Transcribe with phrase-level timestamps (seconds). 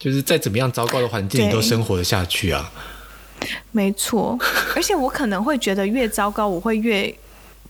[0.00, 2.72] 就是再怎么样糟糕的环境，你都生活得下去啊。
[3.70, 4.36] 没错，
[4.74, 7.14] 而且我可能会觉得越糟糕，我会越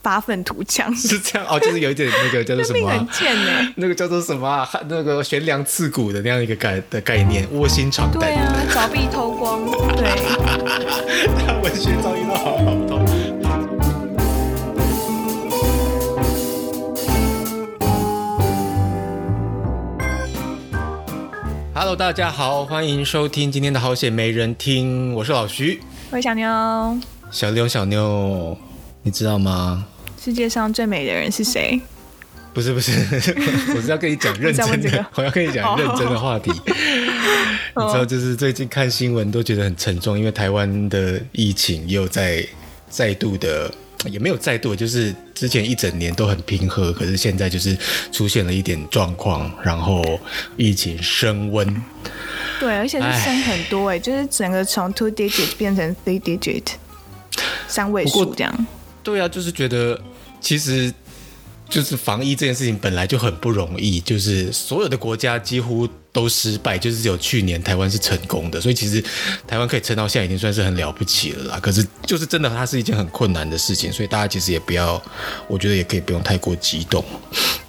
[0.03, 0.95] 发愤图强。
[0.95, 2.97] 是这样哦，就是有一点那个叫做什么、啊？
[2.97, 3.73] 很贱呢。
[3.77, 4.69] 那个叫做什么、啊？
[4.89, 8.21] 那个悬梁刺骨的那样一个概的概念，卧薪尝胆。
[8.21, 9.65] 对啊，凿壁偷光。
[9.97, 10.11] 对。
[11.63, 12.90] 文学造诣都好好
[21.81, 25.81] Hello，大家好，欢迎收听今天的好险没人听，我是老徐，
[26.11, 28.55] 我是小妞，小妞小妞，
[29.03, 29.87] 你知道吗？
[30.23, 31.81] 世界上最美的人是谁？
[32.53, 32.93] 不是不是，
[33.75, 36.51] 我是要跟你讲认真的，我，我要跟你讲认真的话题。
[36.51, 36.75] 你知
[37.75, 42.47] 道，就是最近看新闻都觉得很沉重，因为台湾的疫情又在
[42.91, 43.73] 再度的。
[44.07, 47.77] 也没有再度，就是之前一整年都很平和，可是现在就是
[48.13, 50.03] 出现了一点状况，然后
[50.57, 51.67] 疫情升温。
[52.59, 56.63] 对，而且是升很多哎，就是整个从 two digit 变成 three digit，
[57.69, 58.67] 三位数这样。
[59.03, 60.01] 对啊，就是觉得
[60.41, 60.93] 其实。
[61.71, 69.03] 就是防疫这件事情本来就很不容易，就是所有的国家几乎都失败，就是只有去年台湾是成功的，所以其实
[69.47, 71.61] 台湾可以撑到现在已经算是很了不起了啦。
[71.63, 75.01] 可是就是真的，它是一件很困难的事情，所以大家其实也不要，
[75.47, 77.05] 我觉得也可以不用太过激动，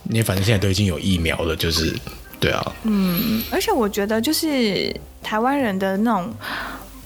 [0.09, 1.95] 因为反正现在都已经有疫苗了，就是
[2.39, 6.33] 对啊，嗯，而且我觉得就是台湾人的那种。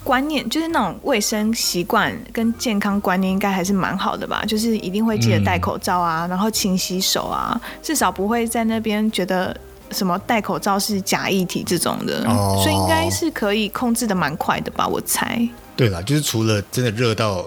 [0.06, 9.54] 观念就是那种卫生习惯跟健康观念应该还是蛮好的吧，就是一定会记得戴口罩啊，嗯、然后勤洗手啊，至少不会在那边觉得
[9.90, 15.44] 什么戴口罩是假议题这种的，哦、所以应该是可以控制的蛮快的吧，我猜。
[15.74, 17.44] 对啦，就是除了真的热到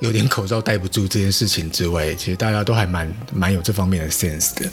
[0.00, 4.66] 有点口罩戴不住这件事情之外，其实大家都还蛮蛮有这方面的 sense 的。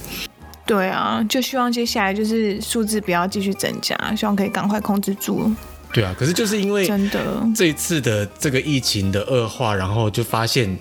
[0.66, 5.52] 对啊，就希望接下来就是数字不要继续增加，希望可以赶快控制住。
[5.92, 10.78] 对啊，可是就是因为真的这一次的这个疫情的恶化，然后就发现，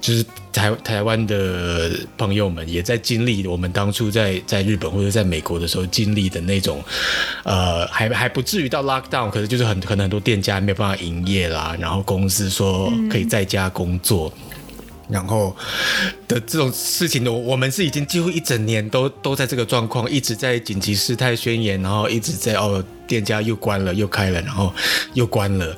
[0.00, 6.82] 就是台台湾的朋友们也在经历我们当初在在日本或者在美国的时候经历的那种，
[7.42, 14.32] 呃，还还不至于到 lockdown，可是就是很可能很多店家没有办法营业啦，然后公司说可以在家工作。
[14.36, 14.48] 嗯
[15.10, 15.54] 然后
[16.26, 22.82] 的这种事情，的我们是已经几乎一整年都都在这个状况，一直在紧急事态宣言，然后一直在哦，
[23.12, 24.72] 店家又关了又开了，然后
[25.12, 25.76] 又关了，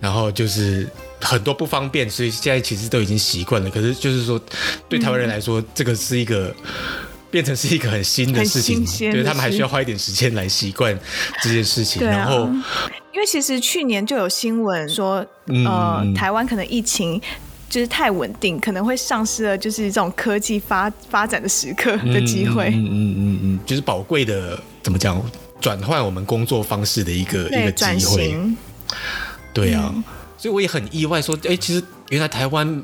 [0.00, 0.88] 然后就是
[1.20, 3.68] 很多不方便，所以现在其实都已经习惯了。
[3.68, 4.40] 可是就是说，
[4.88, 6.54] 对台湾人来说，嗯、这个是一个
[7.30, 8.82] 变成是一个很新的事情，
[9.12, 10.98] 对他们还需要花一点时间来习惯
[11.42, 12.02] 这件事情。
[12.08, 12.48] 啊、然后，
[13.12, 15.16] 因为其实去年就有新闻说，
[15.48, 17.20] 呃，嗯、台湾可能疫情。
[17.70, 22.64] 就是太稳定，可能会丧失了就是这种科技发发展的时刻的机会。
[22.70, 25.24] 嗯嗯嗯嗯嗯，就是宝贵的怎么讲，
[25.60, 28.34] 转换我们工作方式的一个一个机会。
[29.52, 30.02] 对啊，嗯、
[30.38, 32.82] 所以我也很意外说，哎，其实原来台湾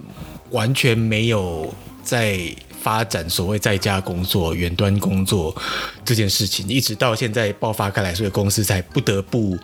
[0.51, 1.73] 完全没有
[2.03, 2.39] 在。
[2.87, 5.53] 发展所谓在家工作、远端工作
[6.05, 9.59] 这件事情，一直到现在爆发开来，所以公司才不得不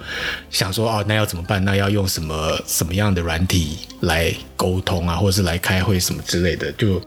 [0.51, 1.65] 想说：哦，那要怎么办？
[1.65, 6.73] 那要用什么什么样的软体来沟通啊，或者是来开会什么之类的？
[6.73, 7.01] 就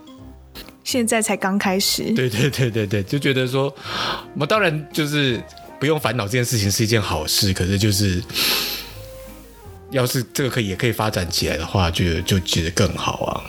[0.84, 2.04] 现在才刚开始。
[2.14, 3.70] 对对对对对，就觉得说，
[4.38, 5.38] 我当然就是
[5.78, 8.22] 不用烦恼这件事情是一件好事，可是就是
[9.90, 13.42] 要是这个可以也可以发展起来的话，就就觉得更好啊。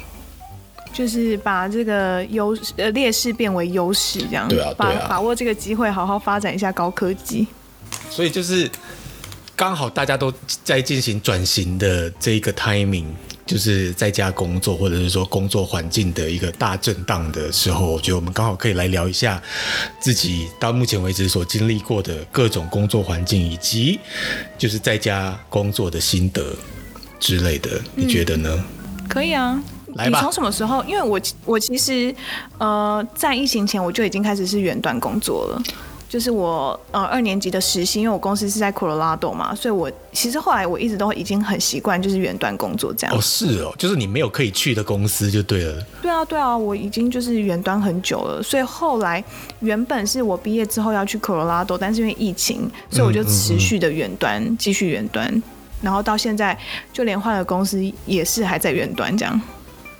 [0.93, 7.45] 就是把这个优呃劣势变为优势，这样对啊，把把握这个机会，好好发展一下高科技。
[8.09, 8.69] 所以就是
[9.55, 10.33] 刚好大家都
[10.63, 13.05] 在进行转型的这一个 timing，
[13.47, 19.41] 就是在家工作或者是说工作环境的一个大震荡的时候，我觉得我们刚好可以来聊一下
[19.99, 23.99] 自己到目前为止所经历过的各种工作环境，以及
[24.57, 26.53] 就是在家工作的心得
[27.19, 27.81] 之类的。
[27.95, 28.63] 你觉得呢？
[29.07, 29.59] 可以啊。
[30.05, 30.83] 你从什么时候？
[30.83, 32.13] 因为我我其实
[32.59, 35.63] 呃在疫情前我就已经开始是远端工作了，
[36.09, 43.15] 就是我呃二年级的实习，因为我公司是在科罗拉多嘛，所以我其实后来我一直都已经很习惯就是远端工作这样。
[43.15, 45.83] 哦，是哦，就是你没有可以去的公司就对了。
[46.01, 49.23] 对啊，对啊，我已经就是远端很久了，所以后来
[49.59, 55.43] 原本是我毕业之后要去科罗拉多，但是因为疫情，所以我就持续的远端继续远端，
[55.81, 56.57] 然后到现在
[56.93, 59.41] 就连换了公司也是还在远端这样。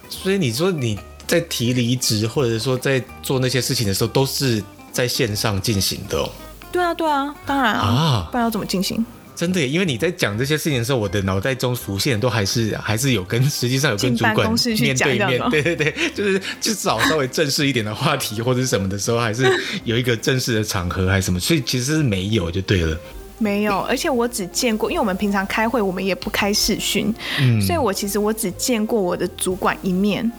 [0.10, 4.64] 所以你说你在提离职，或者说在做那些事情的时候，都是
[4.98, 6.28] 在线上进行的哦？
[6.72, 9.06] 对啊，对啊，当然啊，啊不然要怎么进行？
[9.36, 19.46] 真的，因为你在讲这些事情的时候，我的脑袋中浮现都还是还是有跟实际上有跟主管面对面， 对对对，就是至少稍微正式一点的话题或者是什么的时候，还是
[19.84, 22.98] 有一个正式的场合还是什么，所以其实是没有就对了。
[23.38, 30.30] 没有，而且我只见过，因为我们平常开会，我们也不开视讯，嗯，所以我其实我只见过我的主管一面。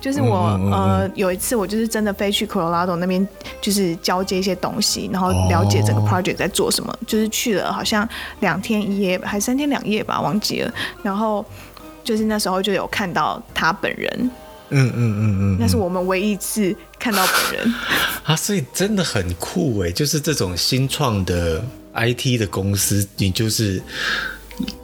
[0.00, 3.26] 就是我嗯嗯嗯呃有一次我就是真的飞去 Colorado 那边，
[3.60, 6.92] 就是交接一些东西，然后了解整个 project 在做什么。
[6.92, 8.08] 哦、就是去了好像
[8.40, 10.72] 两天一夜还三天两夜吧，忘记了。
[11.02, 11.44] 然后
[12.04, 14.30] 就是那时候就有看到他本人，
[14.70, 17.74] 嗯嗯嗯嗯，那是我们唯一一次看到本人。
[18.24, 19.90] 啊，所以真的很酷哎！
[19.90, 21.62] 就是这种新创的
[21.94, 23.82] IT 的公司，你就是。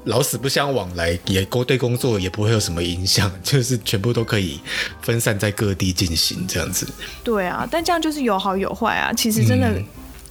[0.05, 4.61] 老死不相往来，也工对工作也不会有什么影响，就是全部都可以
[5.03, 6.87] 分散在各地进行这样子。
[7.23, 9.12] 对啊，但这样就是有好有坏啊。
[9.12, 9.81] 其实真的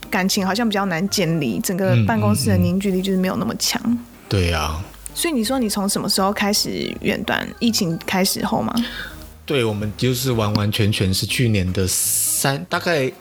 [0.09, 3.81] 感情好像比较难建立，整个办公室的凝聚力就是没有那么强。
[4.29, 4.83] 对啊。
[5.15, 7.47] 所以你说你从什么时候开始远端？
[7.59, 8.73] 疫情开始后吗？
[9.45, 13.11] 对，我们就是完完全全是去年的三，大概。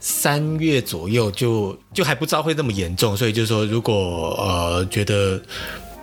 [0.00, 5.38] 三月左右就就还不知道会这么严重，所以就是说，如果呃觉得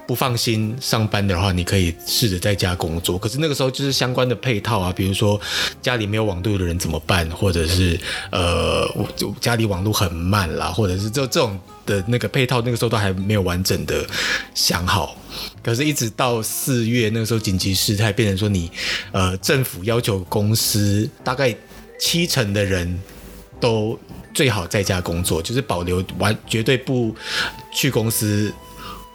[0.07, 3.17] 不放心上班的话，你可以试着在家工作。
[3.17, 5.41] 可是那个时候就是相关的配套啊，比如说
[5.81, 7.99] 家里没有网络的人怎么办，或者是
[8.31, 8.87] 呃
[9.41, 14.05] 家里网络很慢啦，或者是这这种的那个配套，那个时候都还没有完整的
[14.53, 15.17] 想好。
[15.63, 18.71] 可是，一直到四月那个时候紧急事态变成说你
[19.11, 21.53] 呃政府要求公司大概
[21.99, 22.97] 七成的人。
[23.59, 23.99] 都
[24.33, 27.15] 最好在家工作，就是保留完绝对不
[27.71, 28.53] 去公司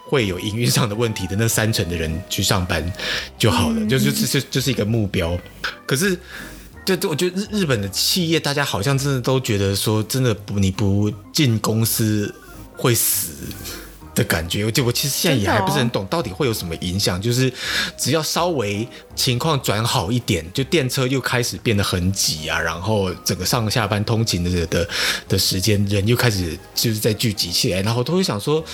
[0.08, 2.92] 会有营运上的问题的那三成的人去上班
[3.38, 5.38] 就好了，嗯、就就就就是一个目标。
[5.86, 6.18] 可是，
[6.84, 12.34] 就我觉得日日本的企业，大家好像真的都觉得说，真的不你不进公司
[12.76, 13.30] 会死。
[14.14, 17.20] 的感觉，我就我其实现在也还不是很懂，到底会有什么影响？
[17.20, 17.52] 就是
[17.96, 24.88] 只要稍微情况转好一点，就电车又开始变得很挤啊，然后整个上下班通勤的的
[25.28, 28.64] 的时间，人又开始就是在聚集起来，然后都会想说。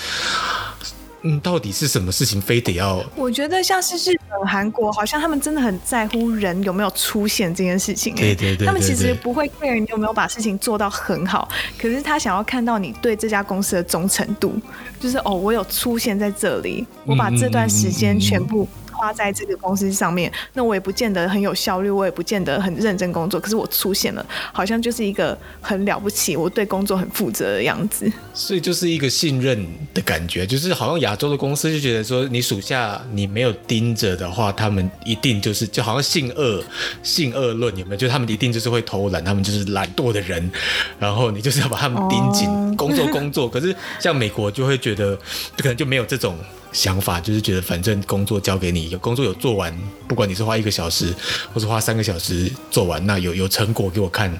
[1.23, 3.03] 嗯，到底是什么事情非得要？
[3.15, 8.15] 我觉得像是日本、韩国，好像他们真的很在乎人有没有出现这件事情。
[8.15, 14.53] 对对对，对，对，他们其实不会 care 你有没有把事情做到很好，可是他想要看到你对这家公司的忠诚度，
[14.99, 18.67] 就是哦，我有出现在这里，我把这段时间全部。
[18.99, 23.39] 花在这个公司上面，那我也不见得很有效率，我也不见得很认真工作。
[23.39, 28.11] 可是我出现了，好像就是一个很了不起，我对工作很负责的样子。
[28.33, 36.61] 所以就是一个信任的感觉，就是好像亚洲的公司就觉得说，你属下你没有盯着的话，他们一定就是就好像性恶
[37.01, 37.97] 性恶论有没有？
[37.97, 40.51] 就他们一定就是会偷懒，他们就是懒惰的人，
[40.99, 42.75] 然后你就是要把他们盯紧，oh.
[42.75, 43.47] 工作工作。
[43.47, 45.15] 可是像美国就会觉得，
[45.55, 46.37] 就可能就没有这种。
[46.71, 49.75] 想法就是觉得，反正工作交给你，有工作有做完，
[50.07, 51.13] 不管你是花一个小时，
[51.53, 54.31] 或是花三个小时做完，那有有成果给我看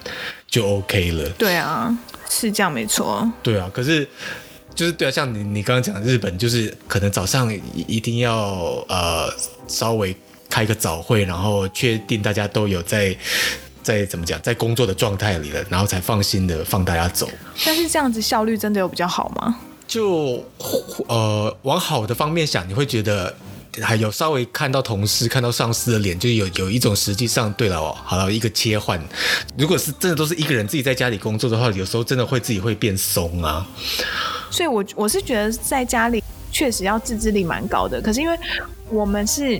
[0.47, 1.29] 就 OK 了。
[1.31, 1.97] 对啊，
[2.29, 3.27] 是这样没错。
[3.41, 4.07] 对啊，可是
[4.75, 9.33] 就是对啊，像你你刚刚讲的日本，就是可能早上一定要呃
[9.67, 10.15] 稍微
[10.49, 13.15] 开个早会，然后确定大家都有在
[13.81, 17.27] 在怎么讲在工作的状态里了，然后才放心的放大家走。
[17.65, 19.59] 但是这样子效率真的有比较好吗？
[19.89, 20.45] 就
[21.07, 23.33] 呃往好的方面想，你会觉得
[23.81, 29.01] 还有稍微看到同事、看到上司的脸，就有有一种实际上对了哦，好了一个切换。
[29.57, 33.67] 如果是真的都是一个人自己在家里工作的话，有时候真的会自己会变松啊。
[34.51, 37.99] 所以我我是觉得在家里确实要自制力蛮高的。
[37.99, 38.37] 可是因为
[38.89, 39.59] 我们是，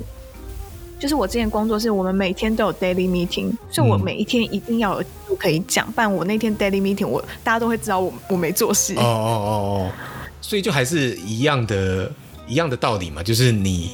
[1.00, 5.92] 就是我之前工作是我们每天都有 daily meeting，所以我每一天一定要有可以讲。
[5.92, 8.94] 不然我那天 daily meeting，我大家都会知道我我没做事。
[8.94, 9.92] 哦哦哦哦。
[10.42, 12.12] 所以就还是一样的，
[12.48, 13.92] 一样的道理嘛，就是你，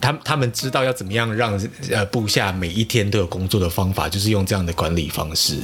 [0.00, 5.58] 他他们知道要怎么样让呃部下每一天都有工作的方法，就是用这样的管理方式。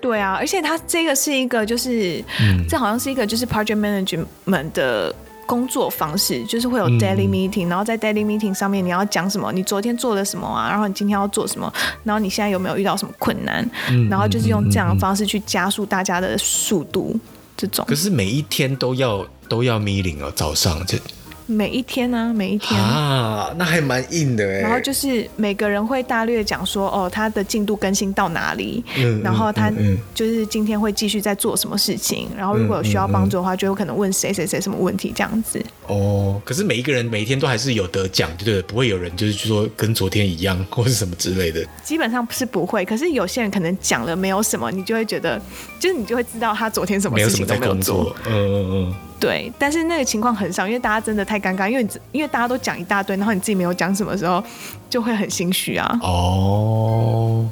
[0.00, 5.12] 对啊，而且他这个是一个，就是、嗯、这好像是一个就是 project management 的
[5.46, 11.72] 工作方式，就是会有 daily meeting，、嗯、然后在 daily meeting 上面你要讲什么，你昨天做了什么啊，然后你今天要做什么，
[12.04, 17.18] 然后你现在有没有遇到什么困难，嗯、然后就是用这样的方式去加速大家的速度。
[17.56, 20.98] 这种可是每一天都要都要 meeting 哦，早上这。
[21.46, 24.60] 每一天呢、啊，每一天啊，那还蛮硬的哎。
[24.60, 29.70] 然后就是每个人会大略讲说，哦，他的进度更新到哪里，嗯、然后他
[30.14, 35.64] 就是今天会继续在做什么事情，嗯、然后如果有需要帮助的话，就有可能问谁谁谁什么问题这样子。
[35.86, 38.62] 哦，可是每一个人每一天都还是有得奖，对不对？
[38.62, 41.64] 不会有人就是说跟昨天一样或是什么之类的。
[41.84, 45.40] 基本上是不会，可是有些人可能讲了没有什么，你就会觉得，
[45.78, 48.14] 就是你就会知道他昨天什么事情都没有做。
[48.26, 48.94] 嗯嗯嗯。
[49.18, 54.42] 对，但是那个情况很少，因为大家真的太尴尬，因为因为大家都讲一大堆，然后你自己没有讲什么时候，
[54.90, 55.98] 就会很心虚啊。
[56.02, 57.48] 哦，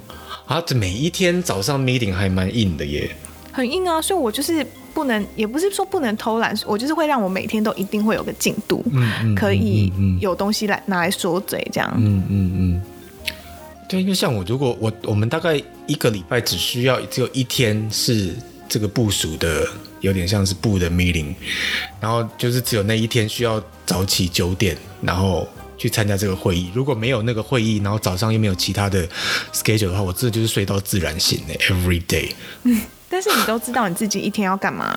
[0.47, 3.11] 啊，这每一天早上 meeting 还蛮硬的耶。
[3.51, 11.91] 很硬啊，所以我就是不能，也不是说不能偷懒，我就是会让我每天都一定会有个进度，嗯，可以有东西来拿来说嘴这样。
[11.97, 12.83] 嗯嗯嗯。
[13.89, 18.35] 对，因为像我，如果我我们大概一个礼拜只需要只有一天是
[18.69, 19.69] 这个部署的，
[20.05, 21.35] 有点像是部的 meeting，
[21.99, 26.71] 然后就是只有那一天需要早起九点，然后去参加这个会议。
[26.75, 29.09] 如果没有那个会议，然后早上又没有其他的
[29.55, 32.31] schedule 的话，我这就是睡到自然醒的 every day。
[32.65, 34.95] 嗯，但是你都知道你自己一天要干嘛？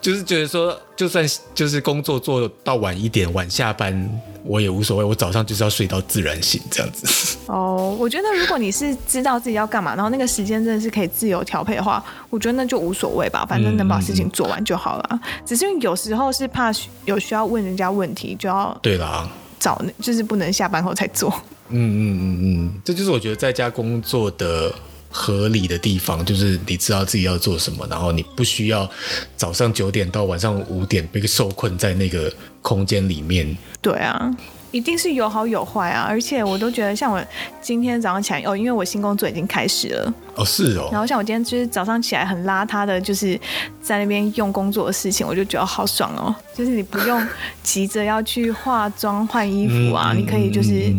[0.00, 5.04] 就是觉得说，就算就是工作做到晚一点，晚下班我也无所谓。
[5.04, 7.36] 我早上就是要睡到自然醒这样子。
[7.46, 15.06] 哦，我觉得如果你是知道自己要干嘛，然后那个时间真的是可以自由调配的话，我觉得那就无所谓吧，反正能把事情做完就好了。
[15.10, 16.72] 嗯、只是有时候是怕
[17.04, 19.28] 有需要问人家问题，就要对啦，
[19.58, 21.30] 找就是不能下班后才做。
[21.68, 24.72] 嗯嗯嗯嗯，这就是我觉得在家工作的。
[25.12, 28.88] 合理的地方就是你知道自己要做什么，然后你不需要
[29.36, 33.56] 早上九点到晚上五点被受困在那个空间里面。
[33.82, 34.30] 对啊，
[34.70, 36.06] 一定是有好有坏啊！
[36.08, 37.20] 而且我都觉得，像我
[37.60, 40.88] 今天早上起来哦，因为我新工作已经开始了哦，是哦。
[40.92, 43.38] 然后像我今天就是早上起来很邋遢的，就是
[43.82, 46.32] 在那边用工作的事情，我就觉得好爽哦。
[46.54, 47.26] 就是你不用
[47.64, 50.94] 急着要去化妆换衣服啊，你可以就是。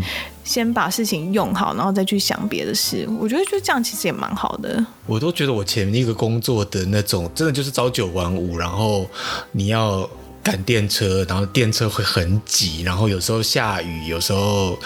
[0.51, 3.07] 先把事情用好，然后再去想别的事。
[3.19, 4.85] 我觉得就这样，其实也蛮好的。
[5.07, 9.07] 我都觉得我前面一个工作的那种，真的就是朝九晚五，然后
[9.53, 10.09] 你要。
[10.43, 14.77] 赶电车，然后电车会很挤，然后有时候下雨，有时候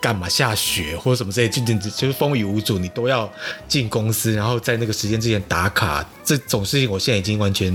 [0.00, 3.30] 干嘛下雪或者什么之类，就简直就是风雨无阻，你都要
[3.68, 7.72] 进公司，然后在那个时间之前打卡，这种事情我现在已经完全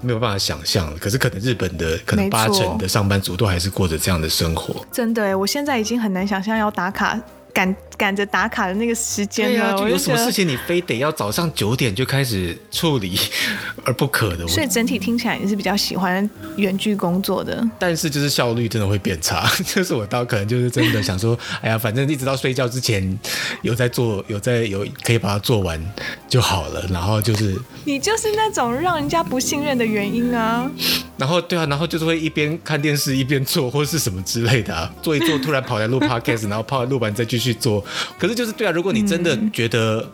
[0.00, 0.98] 没有办法想象了。
[0.98, 4.84] 可是可能日本的可能八成的上班族都还是过着这样的生活。
[4.92, 7.18] 真的，我现在已经很难想象要打卡。
[7.54, 13.16] 赶赶着打卡的那个时间啊，就有什么事情你非得要早上九点就开始处理
[13.86, 14.46] 而不可的。
[14.48, 19.48] 所以整体听起来你是比较喜欢远距工作的，但是就是效率真的会变差。
[19.64, 23.18] 就是我到可能就是真的想说，哎呀，反正一直到睡觉之前
[23.62, 25.80] 有在做，有在有可以把它做完
[26.28, 26.84] 就好了。
[26.90, 30.68] 然后就是你就是那种让人家不信任的原因啊。
[31.16, 37.43] 然后对啊，然后就是会一边看电视一边做，或是什么之类的啊，做一做突然跑来录 podcast，然后跑来录完再继续。
[37.44, 37.84] 去做，
[38.18, 38.70] 可是就是对啊。
[38.70, 40.08] 如果你真的觉得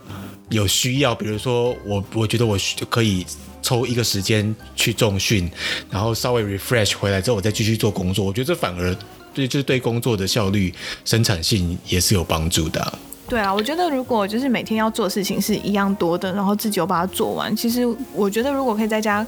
[0.51, 2.59] 有需要，嗯、比如说我，我觉得我
[2.89, 3.25] 可以
[3.63, 5.51] 抽一个时间去重训，
[5.91, 8.25] 然后稍微 refresh 回来之后，我再继续做工作。
[8.25, 8.95] 我觉得这反而
[9.33, 12.99] 对，就是对工作的效率、生产性也是有帮助的。
[13.29, 19.25] 对啊，我觉得如果就是每天要做的事情是一样多的，然后自己又把它做完，其实我觉得如果可以在家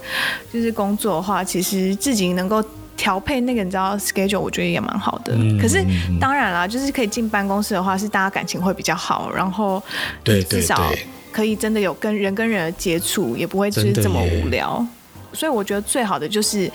[0.51, 2.63] 就是工作的话，其实自己能够。
[2.95, 5.33] 调配那个你知道 schedule，我觉得也蛮好的。
[5.35, 5.83] 嗯、可是
[6.19, 9.81] 当然啦，就是可以进办公室的话，是大家感情会比较好，然后
[10.23, 10.91] 对至少
[11.31, 14.85] 可以真的有跟人跟人的接触，也不会就是这么无聊。
[15.33, 16.71] 所以我觉得最好的就是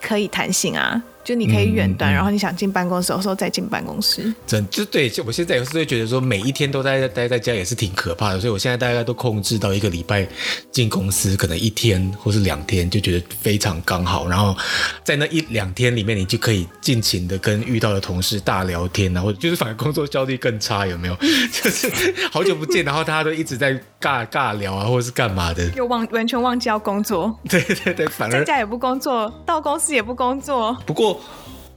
[0.00, 1.02] 可以弹性啊。
[1.24, 4.32] 就你可以远端，嗯嗯、然后你想进办公室的时候再进办公室。
[4.46, 8.40] 真就对，就我现在有时候会觉得说，每一天都待在待在家也是挺可怕的。
[8.40, 10.26] 所以我现在大概都控制到一个礼拜
[10.70, 14.26] 进公司可能一天或是两天，就觉得非常刚好。
[14.28, 14.56] 然后
[15.04, 21.14] 在那一两天里面，你就可以尽情的跟遇到的同事大聊天，然后就是反而工作效率更差，有没有？
[21.52, 21.88] 就是
[22.32, 27.32] 好久不见，然后大家都一直在尬尬聊啊，或者是干嘛的，又忘完全忘记要工作。
[27.48, 30.76] 对对对，反而在家也不工作，到公司也不工作。
[30.84, 31.11] 不过。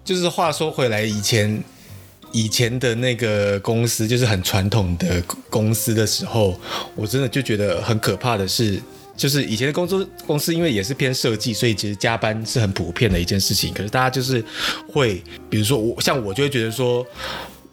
[0.04, 1.64] 就是话说回来，以前
[2.32, 6.60] 以前的那个公司，就是很传统的公司的时候，
[6.96, 8.82] 我真的就觉得很可怕的是，
[9.16, 13.74] 就是以前的工作公司，因为也是偏设计，所以其实加班是很普遍的一件事情。
[13.74, 14.44] 可是大家就是
[14.88, 17.06] 会，比如说我，像我就会觉得说，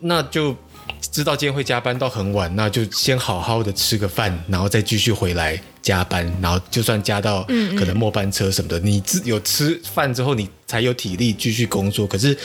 [0.00, 0.56] 那就。
[1.00, 7.42] 知道今天会加班到很晚，那就先好好的吃个饭，然后再继续回来加班，然后就算加到
[7.76, 12.06] 可能末班车什么的，嗯嗯，你自有吃饭之后，你才有体力继续工作。
[12.06, 12.36] 可是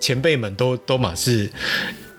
[0.00, 1.50] 前辈们都都嘛是，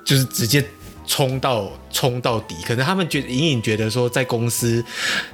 [0.06, 0.64] 就是直接。
[1.06, 4.84] 冲到冲到底，可能他们觉得隐隐觉得说在公司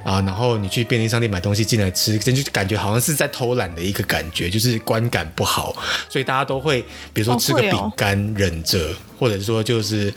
[0.04, 5.74] 啊，然后你去便利商店买东西进来吃，真就感觉好像是在偷懒的一个感觉，就是观感不好，
[6.08, 10.12] 所以大家都会比如说吃个饼干忍着，或者说就是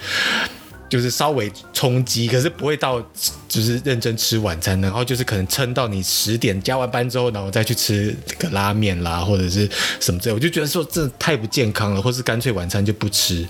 [0.90, 3.02] 就是稍微充饥，可是不会到
[3.48, 9.70] 就是认真吃晚餐，然后就是可能撑到你十点加完班之后，然后再去吃个拉面啦，或者是
[10.00, 13.48] 什么之类，我就觉得说这太不健康了，或是干脆晚餐就不吃，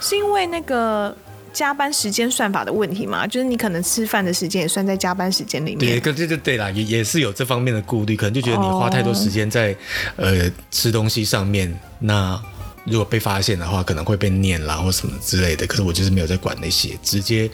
[0.00, 1.16] 是因为那个。
[1.54, 6.00] 加班时间算法的问题嘛，就是你可能吃饭的时间也算在加班时间里面。
[6.00, 9.74] 对，这就对啦，也也是有这方面的顾虑，可能就觉得你花太多时间在、
[10.16, 12.38] 呃吃东西上面，那
[12.84, 15.66] 如果被发现的话，可能会被念啦或什么之类的。
[15.66, 17.48] 可是我就是没有在管那些，直接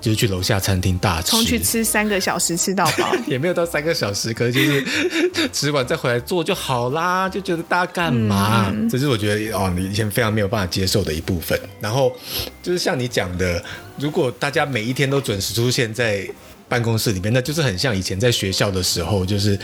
[0.00, 7.28] 就是去楼下餐厅大吃，冲去吃三个小时吃到饱， 也没有到三个小时，可是就是吃完再回来做就好啦。
[7.28, 8.70] 就觉得大家干嘛？
[8.72, 11.58] 嗯、这是我觉得哦，你以前非常没有办法接受的一部分。
[11.80, 12.12] 然后
[12.62, 13.62] 就是像你讲的，
[13.98, 16.26] 如果大家每一天都准时出现在
[16.72, 19.58] 办公室里面，那就是很像以前在学校的时候，就是。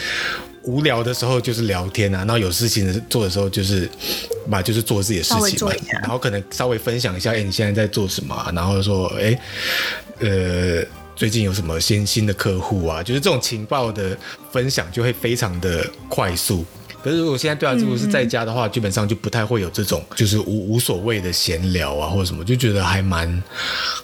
[0.65, 3.89] 无聊的时候就是聊天啊，然后有事情做的时候就是
[4.47, 5.73] 嘛，就是做自己的事情嘛，
[6.03, 8.53] 然后可能稍微分享一下，哎，你现在在做什么啊？
[8.55, 9.41] 然后说，哎，
[10.19, 10.85] 呃，
[11.17, 13.03] 最近有什么新新的客户啊？
[13.03, 14.15] 就是这种情报的
[14.53, 16.67] 分享就会非常的快速。
[17.03, 23.43] 可是如果现在对啊，如果是在家的话，嗯嗯，基本上就不太会有这种就是无无所谓的闲聊啊，或者什么，就觉得还蛮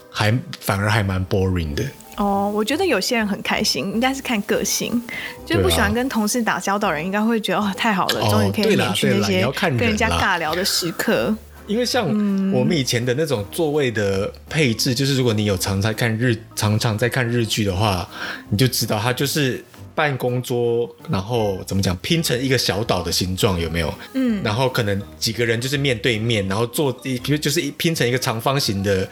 [0.09, 1.85] 还反而还蛮 boring 的。
[2.17, 5.03] 哦，我觉得有些人很开心，应该是看个性，
[5.45, 11.35] 就是不喜欢跟同事打交道的人，应该会觉得哦，太好了，终于可以免去那些跟人家尬聊的时刻。
[11.67, 12.07] 因为像
[12.53, 18.09] 我们以前的那种座位的配置，嗯、就是如果你有常在看日常常在看日剧的话，
[18.51, 19.65] 你就知道它就是。
[19.95, 23.95] 办公桌，然后怎么讲，拼成一个小岛的形状，有没有？
[24.15, 29.09] 嗯，然后可能几个人就是面对面，然后坐一，比如就是一拼成一个长方形的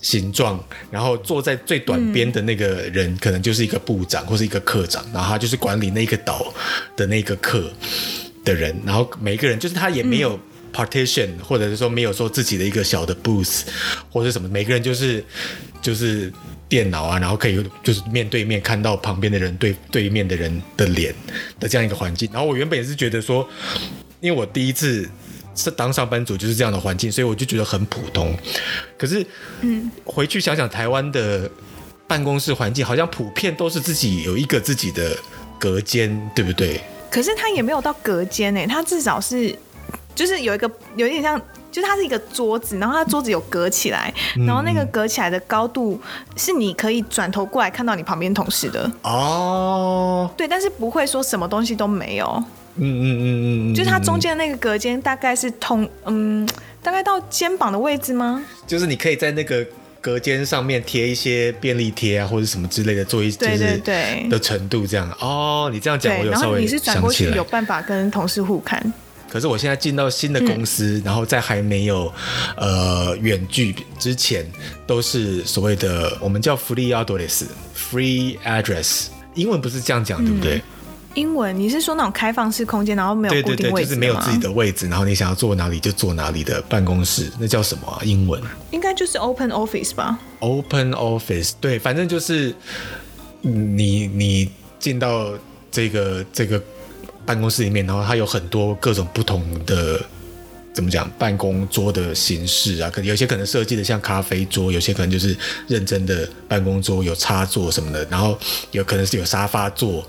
[0.00, 6.52] 形状，然后坐在最短边的那个人，可能就是一个部长或是一个课长，然后他就是管理那个岛
[6.96, 7.70] 的那个课
[8.44, 10.38] 的人，然后每一个人就是他也没有
[10.72, 13.62] partition，或者是说没有说自己的一个小的 booth
[14.10, 15.24] 或者什么，每个人就是
[15.82, 16.32] 就是。
[16.70, 21.12] 电脑啊，然后可以就是面对面看到旁边的人对对面的人的脸
[21.58, 22.30] 的这样一个环境。
[22.32, 23.44] 然后我原本也是觉得说，
[24.20, 25.04] 因为我第一次
[25.56, 28.38] 是当上班族就是这样的环境，所以我就觉得很普通。
[28.96, 29.26] 可是，
[29.62, 31.50] 嗯，回去想想台湾的
[32.06, 35.18] 办公室环境，好像普遍都是自己有一个自己的
[35.58, 36.80] 隔间，对不对？
[37.10, 39.52] 可是他也没有到隔间诶，他至少是
[40.20, 41.40] 就是有一个有一点像。
[41.72, 46.00] 就是它是一个桌子，然后它桌子有隔起来，嗯、然后那个隔起来的高度
[46.34, 50.28] 是你可以转头过来看到你旁边同事的哦。
[50.36, 52.26] 对，但是不会说什么东西都没有。
[52.74, 53.74] 嗯嗯嗯嗯嗯。
[53.76, 56.44] 就是它中间的那个隔间大概是通，嗯，
[56.82, 58.44] 大概到肩膀的位置吗？
[58.66, 59.64] 就是你可以在那个
[60.00, 65.08] 隔间上面贴一些便利贴啊，或者什么之类的，做一对对对的程度这样。
[65.20, 66.50] 哦，你这样讲我有稍微想起来。
[66.50, 68.92] 然后你是转过去有办法跟同事互看。
[69.30, 72.12] 可是我现在进到新的公司，嗯、然后在还没有
[72.56, 74.44] 呃远距之前，
[74.88, 80.60] 都是所谓的我们叫 free address，free address，英文不是这样讲，对不对？
[81.14, 83.70] 英文你是说那种开放式空间，然后没有固定位置？
[83.70, 88.00] 对对对，就是没有自己的位置，然后你想要坐哪里就坐哪里的办公室，那叫什么啊？
[88.02, 92.52] 英文应该就是 open office 吧？open office，对，反正就是
[93.42, 95.32] 你你进到
[95.70, 96.60] 这个这个。
[97.26, 100.00] 办公室里面，然后它有很多各种不同的，
[100.72, 108.38] 怎么讲，办公桌的形式啊，可能有些可能设计的像咖啡桌，有些可能就是认真的办公桌，有插座什么的，然后
[108.70, 110.06] 有可能是有沙发座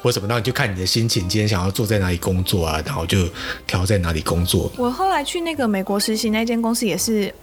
[0.00, 3.28] 或什么，然后你就看你的心情，今天想要坐在哪里工作啊，然后就
[3.66, 4.70] 挑在哪里工作。
[4.76, 7.34] 我后来去那个美国实习那间公司也是。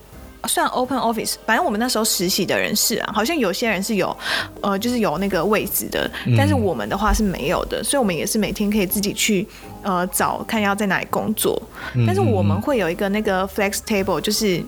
[0.48, 4.16] 算 open office，反正我们那时候实习的人是啊，好像有些人是有，
[4.62, 9.48] 呃，就是有那个位置的，但是我们的话是没有的，所以我们也是每天可以自己去
[9.84, 11.62] 呃找看要在哪里工作，
[12.06, 14.64] 但是我们会有一个那个 flex table，就是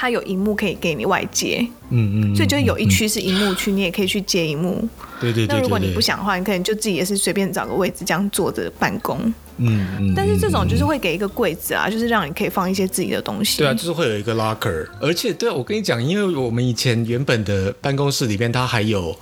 [0.00, 1.60] 它有荧幕可以给你外接，
[1.90, 4.88] 嗯嗯，所以就是有一区是荧幕区，你也可以去接荧幕，
[5.20, 5.54] 对对对。
[5.54, 9.20] 那如果你不想的话，你可能就自己也是随便找个位置这样坐着办公。
[9.58, 13.58] 嗯嗯，但是这种就是会给一个柜子啊，就是让你可以放一些自己的东西。
[13.58, 19.14] 对啊，就是会有一个 locker，而且对啊，我跟你讲，因为我们以前原本的办公室里边，它还有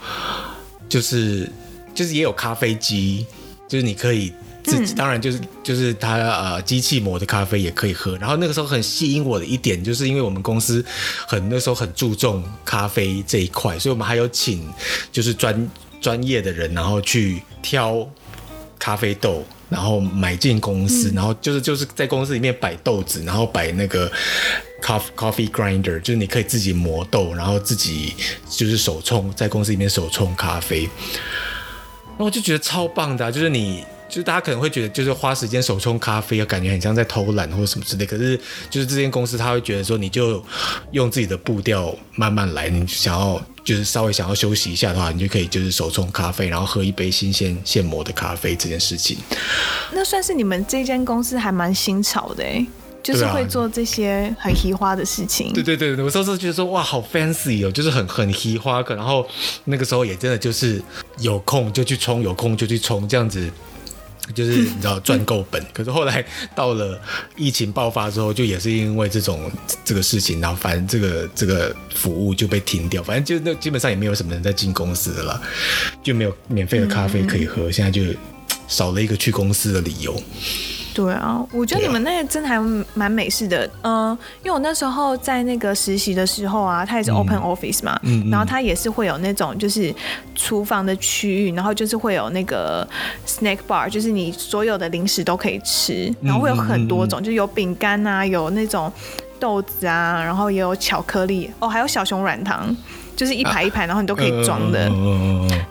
[0.88, 1.51] 就是
[1.93, 3.27] 就是也有咖啡机，
[3.67, 4.33] 就是你可以
[4.69, 8.17] 自己，嗯、当然就是就是它呃机器磨的咖啡也可以喝。
[8.19, 10.85] 然后那个时候很吸引我的一点，就是因为我们公司
[11.27, 14.69] 很那时候很注重咖啡这一块，所以我们还有请
[15.11, 18.07] 就是专专业的人，然后去挑
[18.79, 19.45] 咖啡豆。
[19.71, 24.11] 然后买进公司，嗯、然后就是就是在公司里面摆豆子，然后摆那个
[24.83, 28.15] coffee coffee grinder，就是你可以自己磨豆，然后自己
[28.49, 30.89] 就是手冲，在公司里面手冲咖啡。
[32.17, 33.85] 那我就觉得超棒的、啊，就是你。
[34.09, 38.07] 就是大家可能会觉得，就是花时间手冲咖啡，感觉很像在偷懒或者什么之类。
[38.07, 38.40] 可是，
[38.71, 40.42] 就是这间公司他会觉得说，你就
[40.92, 42.71] 用自己的步调慢慢来。
[42.71, 49.18] 你想要就是稍微想要休息一下的话，你就可以就是手冲咖啡，然后喝一杯新鲜现磨的咖啡这件事情。
[49.92, 52.66] 那算是你们这间公司还蛮新潮的哎，
[53.03, 55.53] 就是会做这些很嘻花的事情。
[55.53, 58.81] 对对对，我上次觉得说哇，好 fancy 哦，就是很很嘻花。
[58.88, 59.29] 然后
[59.64, 60.83] 那个时候也真的就是
[61.18, 63.51] 有空就去冲，有空就去冲这样子。
[64.35, 65.64] 就是 你知道赚够本。
[65.73, 67.01] 可是后来到了
[67.37, 69.51] 疫情爆发之后，就也是因为这种
[69.85, 75.41] 这个事情，然后反正这个这个服务就被停掉，反正就那基本上也没有什么人在进公司的了，
[76.03, 78.03] 就没有免费的咖啡可以喝，现在就
[78.67, 80.23] 少了一个去公司的理由。
[80.99, 82.59] 对啊，我觉得你们那个真的还
[82.93, 89.95] 蛮美式的，嗯、呃，因为我那时候在那个实习的时候啊，它也是 open office 嘛，嗯嗯、然后它也是会有那种就是
[90.35, 92.85] 厨房的区域，然后就是会有那个
[93.25, 98.93] snack bar，就是你所有的零食都可以吃，然后会有很多种，就有饼干啊，有那种
[99.39, 102.77] 豆子啊，然后也有巧克力，哦，还有小熊软糖。
[103.19, 104.89] 就是一排一排，然后你都可以装的，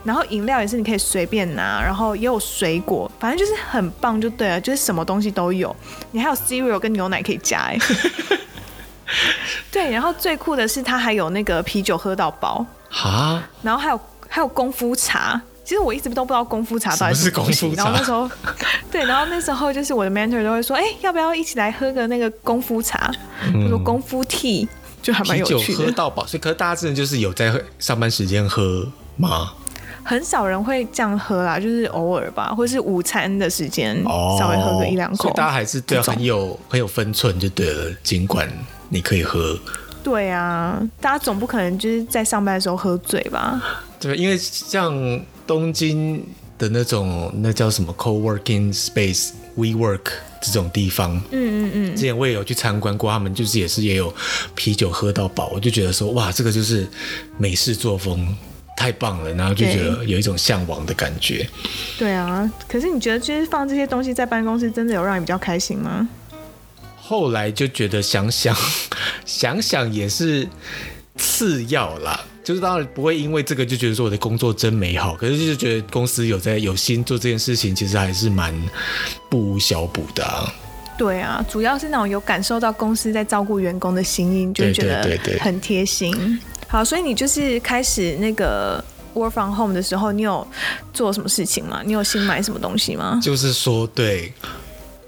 [0.04, 5.74] 然后饮料也是你可以随便拿，然后也有水果，反正就是很棒，就对了，就是什么东西都有。
[6.12, 7.78] 你还有 cereal 跟牛奶可以加，哎，
[9.72, 18.30] 对，然后最酷的是它还有那个啤酒喝到饱，哈，然后还有还有功夫茶，其实我一直都不知道功夫茶到底是什么东西，然后那时候，
[18.92, 23.10] 对，然后那时候就是我的 mentor 都会说，哎，要不要一起来喝个那个功夫茶，
[23.54, 24.68] 就说功夫 tea。
[25.02, 29.54] 就还蛮有趣喝到饱，所以可是大家真的就是有在上班时间喝吗？
[30.04, 34.02] 很少人会这样喝啦，就是偶尔吧，或是午餐的时间
[34.40, 35.24] 稍微喝个一两口。
[35.24, 38.50] 所以大家还是对很有很有分寸就对了，尽管
[38.88, 39.60] 你可以喝。
[40.02, 43.62] 对啊，大家总不可能就是在上班的时候喝醉吧？
[44.00, 46.26] 对，因为像东京
[46.58, 50.04] 的那种那叫什么 co-working space WeWork。
[50.41, 54.13] 这种地方，嗯嗯嗯，之前我也有去参观过，他们就是也是也有
[54.56, 56.88] 啤酒喝到饱，我就觉得说哇，这个就是
[57.38, 58.36] 美式作风，
[58.76, 61.47] 太棒了，然后就觉得有一种向往的感觉。
[61.97, 66.08] 对啊，可是你觉得就是放这些东西在办公室，真的有让你比较开心吗？
[67.00, 68.54] 后来就觉得想想
[69.26, 70.45] 想想也是
[71.17, 72.19] 次要啦。
[72.43, 78.56] 就是当然不会因为这个就觉得说我的工作真美好，可是就是觉得公司有在有心做这件事情，其实还是蛮
[79.30, 80.49] 不无小补的啊。
[80.97, 86.39] 对啊，主要是那种有感受到公司在照顾员工的心意，就觉得很贴心。
[86.69, 88.82] 好，所以你就是开始那个
[89.13, 90.47] work from home 的时候，你有
[90.93, 91.82] 做什么事情吗？
[91.86, 93.19] 你有新买什么东西吗？
[93.21, 94.32] 就是说，对。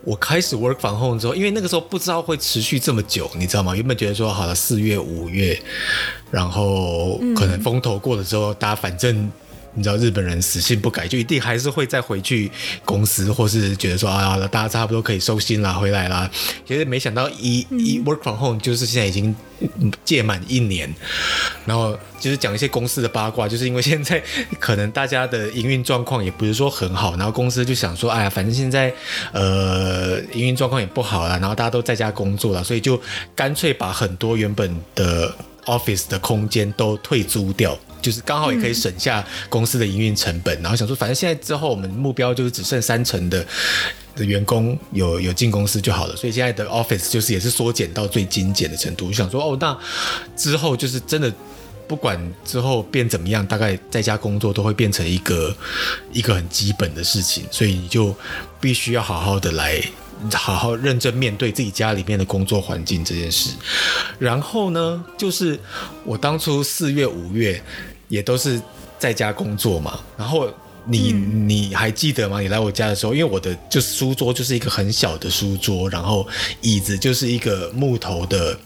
[0.09, 3.75] 我开始 work from home 之后，因为那个时候不知道会持续这么久，你知道吗？
[3.75, 5.61] 原本觉得说好了四月五月，
[6.31, 9.31] 然后可能风头过了之后，大家反正。
[9.75, 12.51] 你知道日本人死性不改，就一定还是会再回去
[12.83, 16.29] 公司，或是觉得说啊，大家差不多可以收心啦，回来啦。
[16.67, 19.35] 其实没想到一一 work from home 就是现在已经
[20.03, 20.93] 届满一年，
[21.65, 24.21] 然后就是讲一些公司的八卦，就是因为现在
[24.59, 28.93] 可能大家的营运状况也不是说很好，然后公司就想说，哎呀，反正现在
[29.31, 32.99] 呃营运状况也不好了，然后大家都在家工作了，所以就
[33.35, 35.33] 干脆把很多原本的
[35.65, 37.77] office 的空间都退租掉。
[38.01, 43.45] 就是刚好也可以省下公司的营运成本，然后想说，反正现在之后我们目标就是只剩三成的
[44.15, 49.07] 的员工有有进公司就好了，所以现在的 office 就是也是缩减到最精简的程度。
[49.07, 49.77] 就想说，哦，那
[50.35, 51.33] 之后就是真的
[51.87, 55.55] 不管之后变怎么样，大概在家工作都会变成一个
[56.11, 58.15] 一个很基本的事情，所以你就
[58.59, 59.81] 必须要好好的来。
[60.33, 63.51] 好好认真面对自己家里面的工作环境这件事，
[64.17, 65.59] 然后呢，就是
[66.03, 67.61] 我当初四月、五月
[68.07, 68.61] 也都是
[68.97, 69.99] 在家工作嘛。
[70.17, 70.51] 然后
[70.85, 72.39] 你你还记得吗？
[72.41, 76.27] 你来我家的时候，因为我的就书桌就是一个很小的书桌，然后
[76.61, 78.59] 椅子就是一个木头的。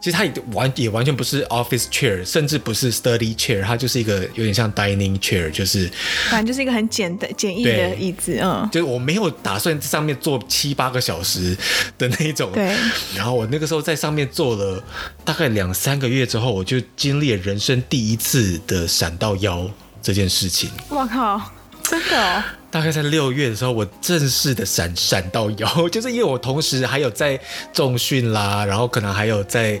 [0.00, 5.90] 其实它也完也完全不是 office chair，甚至不是 study chair，它就是一个有点像 dining chair，就是
[6.30, 11.56] 反正就是一个很简单简易的椅子，嗯，就是我没有打算上面坐七八个小时
[11.96, 12.50] 的那一种。
[12.52, 12.74] 对。
[13.14, 14.82] 然后我那个时候在上面坐了
[15.24, 19.68] 大概两三个月之后，我就经历了人生第一次的闪到腰
[20.00, 20.70] 这件事情。
[20.88, 21.40] 我靠，
[21.88, 22.44] 真的哦。
[22.70, 27.40] 大概在六月的时候，我正式的闪闪到腰， 就是因为我同时还有在
[27.72, 29.80] 重训啦，然后可能还有在，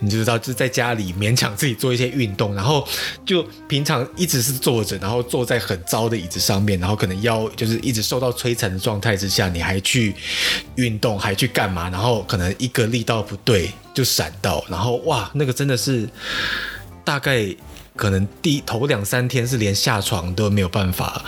[0.00, 2.86] 你就知道，就在家里勉强自己做一些运动，然后
[3.24, 10.14] 就平常一直是坐着，然后坐在很糟的椅子上面，然后可能腰就是一直受到摧残的状态之下，你还去
[10.74, 11.88] 运动，还去干嘛？
[11.88, 16.06] 然后可能一个力道不对就闪到，然后哇，那个真的是
[17.02, 17.46] 大概
[17.96, 21.24] 可能第头两三天是连下床都没有办法。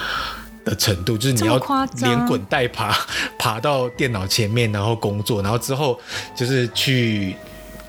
[0.65, 1.59] 的程度就是你要
[2.03, 2.95] 连滚带爬
[3.39, 5.99] 爬到电脑前面，然后工作，然后之后
[6.37, 7.35] 就是去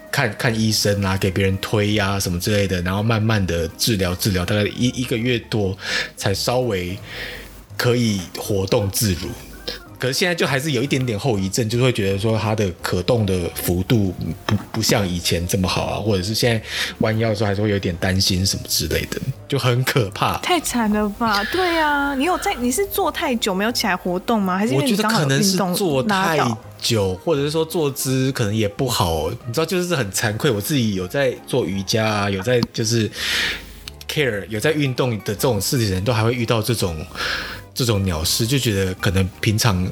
[0.10, 5.78] 看看医生啊，给别人推呀、啊、什么之类的，然后慢慢的治疗治疗，大概一一个月多
[6.16, 6.98] 才稍微
[7.76, 9.28] 可以活动自如。
[10.00, 16.66] 可是现在就还是有一点点后遗症，就是会觉得说它的可动的幅度不不像以前这么好啊，或者是现在
[17.00, 20.38] 弯腰的时候还是会有点担心什么之类的，就很可怕。
[20.38, 21.44] 太惨了吧？
[21.52, 22.56] 对啊，你有在？
[22.56, 24.58] 你是坐太久没有起来活动吗？
[24.58, 26.40] 还是因为你刚好我觉得可能是坐太
[26.80, 29.30] 久，或者是说坐姿可能也不好。
[29.48, 33.12] 你知道，就是很惭愧，我自己有在做瑜伽啊，有在就是
[34.08, 37.06] care 有在运动的这种事情，人都还会遇到这种。
[37.80, 39.90] 这种鸟事就觉得可能平常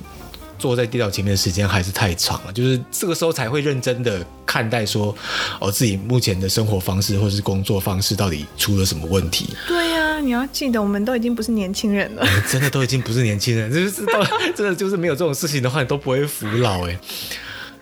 [0.59, 5.15] 坐在电脑前面的时间还是太长了，就是这个时候才会认真的看待说，
[5.61, 9.55] 哦，自己目前的生活方式或者是工作方式到底出了什么问题？
[9.69, 14.21] 对呀、啊，你要记得，我们都已经不是年轻人了，欸、 真的都已经不是年轻人，就是到
[14.53, 16.99] 真的就是没有这种事情的话，你都不会服老哎。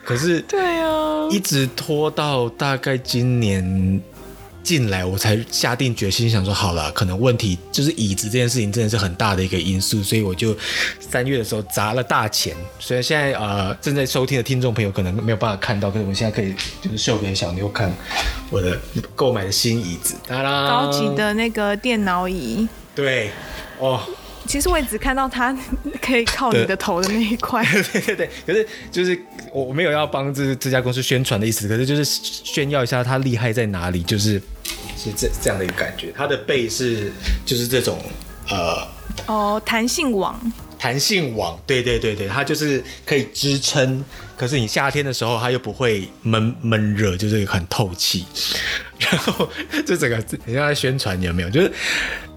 [0.03, 3.99] 可是对呀，一直拖到大概今年。
[4.65, 10.57] 进来我才下定决心，想说好了，可能问题就是椅子这件事情真的是很大的一个因素，所以我就
[10.99, 12.55] 三月的时候砸了大钱。
[12.79, 17.93] 虽然现在呃正在收听的听众朋友可能没有办法看到，可是我们现在可以就是秀给小妞看
[18.49, 18.75] 我的
[19.15, 22.67] 购买的新椅子，当然高级的那个电脑椅。
[22.95, 23.29] 对，
[23.77, 24.01] 哦。
[24.47, 25.55] 其实我也只看到它
[26.01, 27.63] 可以靠你的头的那一块。
[27.91, 29.19] 对对对，可是就是
[29.51, 34.41] 我没有要帮这这家公司宣传的意思，可是就是炫耀一下它厉害在哪里，就是
[34.97, 36.13] 是这这样的一个感觉。
[36.15, 37.11] 它的背是
[37.45, 37.99] 就是这种
[38.49, 38.87] 呃
[39.25, 40.39] 哦弹性网，
[40.77, 44.03] 弹性网，对对对对，它就是可以支撑，
[44.37, 48.25] 可是你夏天的时候它又不会闷闷热，就是很透气。
[48.97, 49.49] 然后
[49.85, 51.49] 这整个你像在宣传有没有？
[51.49, 51.71] 就是。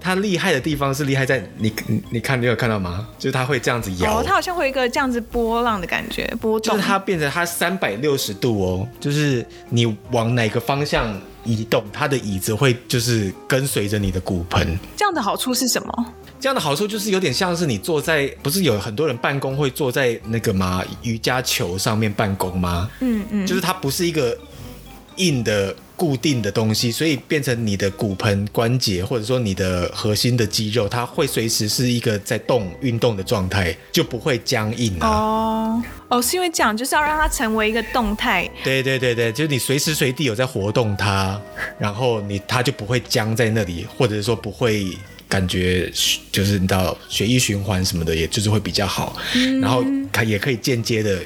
[0.01, 3.07] 它厉害的地方是厉害在你，你你看你有看到吗？
[3.17, 6.73] 就是它会这样子摇，哦，它好像会有一个这样子波浪的感觉，波动。
[6.75, 14.77] 就是它变成它三百六十度哦，就是你往哪个方向移动，它的椅子会就是跟随着你的骨盆。
[14.95, 16.05] 这样的好处是什么？
[16.39, 20.81] 这样的好处就是有点像是你坐在，不是有很多人办公会坐在那个吗？
[21.03, 22.89] 瑜伽球上面办公吗？
[23.01, 24.37] 嗯嗯，就是它不是一个
[25.17, 25.75] 硬的。
[25.99, 35.09] 固定的东西，所以变成你的骨盆关节，或者说你的核心的肌肉，它会随时是一个在动运动的状态，就不会僵硬啊。
[35.09, 38.49] 哦哦，是因为这样，就是要让它成为一个动态。
[38.63, 41.39] 对对对对，就是你随时随地有在活动它，
[41.77, 44.87] 然后你它就不会僵在那里，或者说不会
[45.27, 45.91] 感觉
[46.31, 49.17] 就是你知道血液循环什么的，也就是会比较好。
[49.35, 49.83] 嗯，然后
[50.13, 51.19] 它也可以间接的。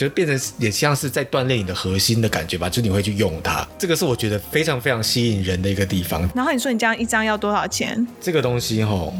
[0.00, 6.26] 就变成也像是在锻炼你的核心的感觉吧，就你会去用它，这个是我觉得非常非常吸引人的一个地方。
[6.34, 8.06] 然后你说你这样一张要多少钱？
[8.18, 9.12] 这个东西吼，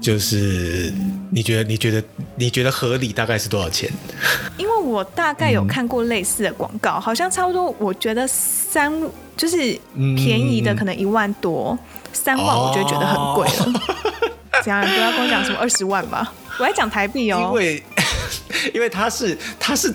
[0.00, 0.94] 就是
[1.32, 2.00] 你觉得你觉得
[2.36, 3.90] 你觉得合理大概是多少钱？
[4.58, 8.92] 因为我大概有看过类似的广告，嗯、好像差不多，我觉得三
[9.36, 9.56] 就是
[10.14, 11.76] 便宜的可能一万多，
[12.12, 13.82] 三、嗯、万我就觉得很贵了。
[14.62, 17.40] 这样不要跟我讲什么二十万吧，我还讲台币哦。
[17.48, 17.82] 因为
[18.74, 19.88] 因为他是他是，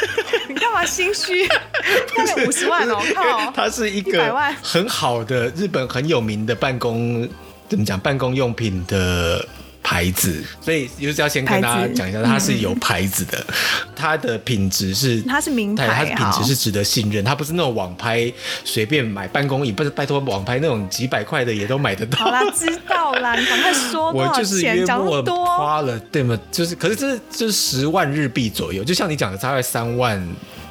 [0.48, 1.46] 你干嘛心虚？
[2.14, 3.52] 他有五十万哦，靠！
[3.52, 7.28] 他是一个很好的日本很有名的办公，
[7.68, 7.98] 怎么讲？
[7.98, 9.46] 办公用品的。
[9.84, 13.54] 牌子，所以就是要先跟大家讲一下，它是有牌子的，嗯、
[13.94, 18.32] 它的品质是它是名牌，它的品质是值得信任，它不是那种网拍
[18.64, 22.18] 随便买办公椅，不是拜托网拍那种几百块的也都买得到。
[22.18, 24.38] 好啦，知道啦，你赶快说 多少钱？
[24.38, 26.36] 我就是约莫花了，对吗？
[26.50, 30.26] 就是，可是这是就是十万日币左右，就像你讲的，大概三万。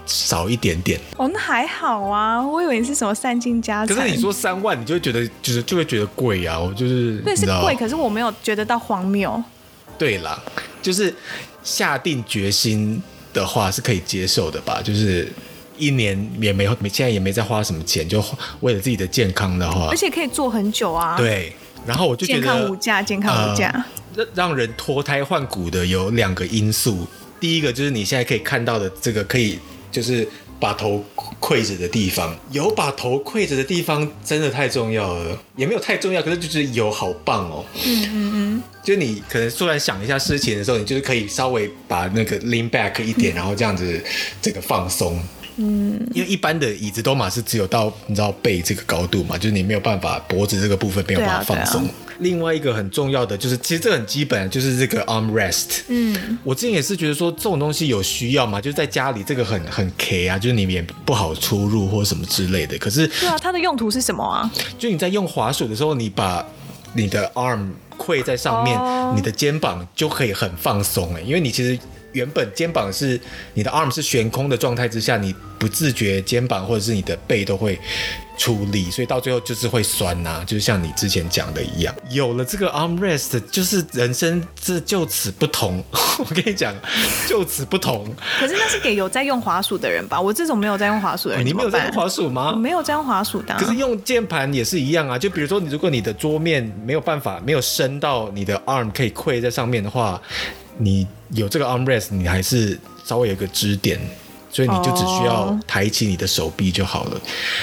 [0.06, 3.96] 少一点点哦，那还好啊，我以为你是什么散尽家产。
[3.96, 9.42] 可是你说三万，你就会觉得就是就会觉得贵啊，我就是对是贵，可是我没有觉得到荒谬。
[9.98, 10.38] 对啦，
[10.82, 11.14] 就是
[11.64, 15.32] 下定决心的话是可以接受的吧，就是
[15.78, 18.22] 一年也没没现在也没再花什么钱，就
[18.60, 21.16] 为了自己的健康的话，而且可以做很久啊。
[21.16, 21.54] 对，
[21.86, 23.72] 然后我就觉得健康无价，健康无价。
[24.16, 27.08] 让、呃、让人脱胎换骨的有两个因素，
[27.40, 29.58] 第一个就是你现在可以看到的这个可以。
[29.94, 30.28] 就是
[30.60, 31.02] 把头
[31.40, 37.64] 跪着的地方，有把头跪着的地方真的太重要了，也没有太重要，可是就是有好棒哦。
[37.86, 44.04] 嗯嗯嗯，就你可能突然想一下事情的时候，你就是可以稍微把那个 lean back 一点，然后这样子
[44.42, 45.18] 这个放松。
[45.58, 51.88] 嗯，因为一般的椅子都嘛是只有到你知道背这个高度嘛，就是你没有办法脖子这个部分没有办法放松。
[52.20, 55.82] 另外一个很重要的就是，其实这很基本，就是这个 armrest。
[55.88, 62.78] 嗯，我之前也是觉得说这种东西有需要嘛，就是在家里这个很很 K 啊，就是你也不好出入或什么之类的。
[62.78, 64.50] 可是，对啊，它的用途是什么啊？
[64.78, 66.46] 就你在用滑鼠的时候，你把
[66.94, 71.78] 你的 arm 跪在上面，哦，你的肩膀就可以很放松哎，因为你其实。
[72.14, 73.20] 原本肩膀是
[73.54, 77.80] 你的 arm 是悬空的状态之下，你不自觉肩膀或者是你的背都会
[78.38, 81.94] 出力，所以到最后就是会酸呐、啊，就像你之前讲的一样。
[82.10, 85.84] 有了这个 armrest，就是人生这就此不同。
[86.20, 86.74] 我跟你讲，
[87.28, 88.06] 就此不同。
[88.40, 90.20] 可是那是给有在用滑鼠的人吧？
[90.20, 92.52] 我这种没有在用滑鼠的人，你没有在用滑鼠吗？
[92.52, 93.60] 我没有在用滑鼠的、啊。
[93.60, 95.18] 可是用键盘也是一样啊。
[95.18, 100.22] 就比如说，你如果你的桌面没有办法没有伸到你的 arm 可以跪在上面的话，
[100.78, 104.00] 你有这个 armrest，你还是稍微有个支点。
[104.56, 107.22] 所以你就只需要抬起你的手臂就好了。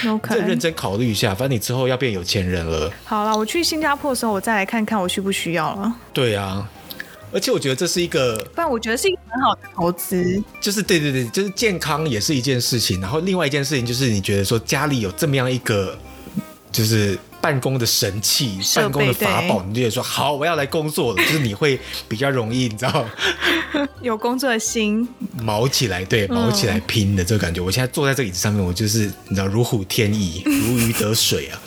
[0.09, 2.93] OK，再认真考虑一下，反正你之后要变有钱人了。
[3.05, 5.95] 好了，我去新加坡的时候，我再来看看我需不需要了。
[6.13, 6.69] 对啊，
[7.33, 10.43] 而且我觉得这是一个，不然我觉得是一个很好的投资。
[10.61, 15.97] 就是对对对，就是健康也是一件事情，然后另外一件事情就是你觉得说家里有这么样一个，
[16.73, 17.17] 就是。
[17.41, 23.07] 办公的神器，办公的法宝，你就得说好，我要来工作了，就是你会比较容易，你知道，
[24.03, 25.09] 有工作的心，
[25.41, 27.61] 卯起来，对，卯起来拼的这个感觉。
[27.61, 31.59] 嗯、我现在坐在这个椅子上面，我就是你知道，如虎添翼， 如鱼得水啊。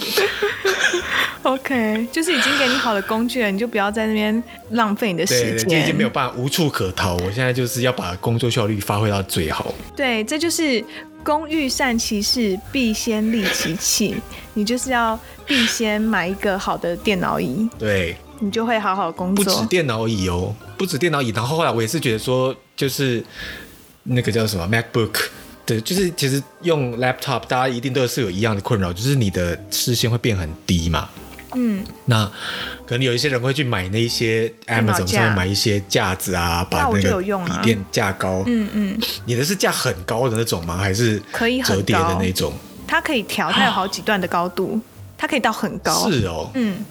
[1.44, 5.68] OK，就是已经给你好的工具了，你就不要在那边浪费你的时间。
[5.68, 7.16] 就已经没有办法，无处可逃。
[7.16, 9.74] 我现在就是要把工作效率发挥到最好。
[9.96, 10.84] 对，这就是。
[11.24, 14.16] 工欲善其事，必先利其器。
[14.54, 19.44] 你就是要必先买一个好的电脑椅，对，你就会好好工作。
[19.44, 21.30] 不止电脑椅哦，不止电脑椅。
[21.30, 23.24] 然后后来我也是觉得说，就是
[24.04, 25.16] 那个叫什么 MacBook，
[25.66, 31.10] 对，就是其实用 Laptop，大家一定都是有一样的困扰，就是你的视线会变很低嘛。
[31.56, 32.26] 嗯，那
[32.86, 38.44] 可能有一些人会去买那些 Amazon 上面买一些架子啊，把那个笔电架高。
[38.46, 40.78] 嗯嗯，你的是架很高的那种吗？
[40.78, 42.54] 还是可以折叠的那种？
[42.88, 44.80] 它可以调，它有好几段的高度，
[45.18, 46.10] 它可以到很高。
[46.12, 46.84] 是哦，嗯，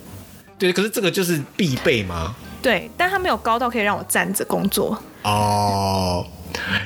[0.59, 0.72] 对。
[0.72, 2.35] 可是这个就是必备吗？
[2.61, 5.01] 对，但它没有高到可以让我站着工作。
[5.22, 6.27] 哦。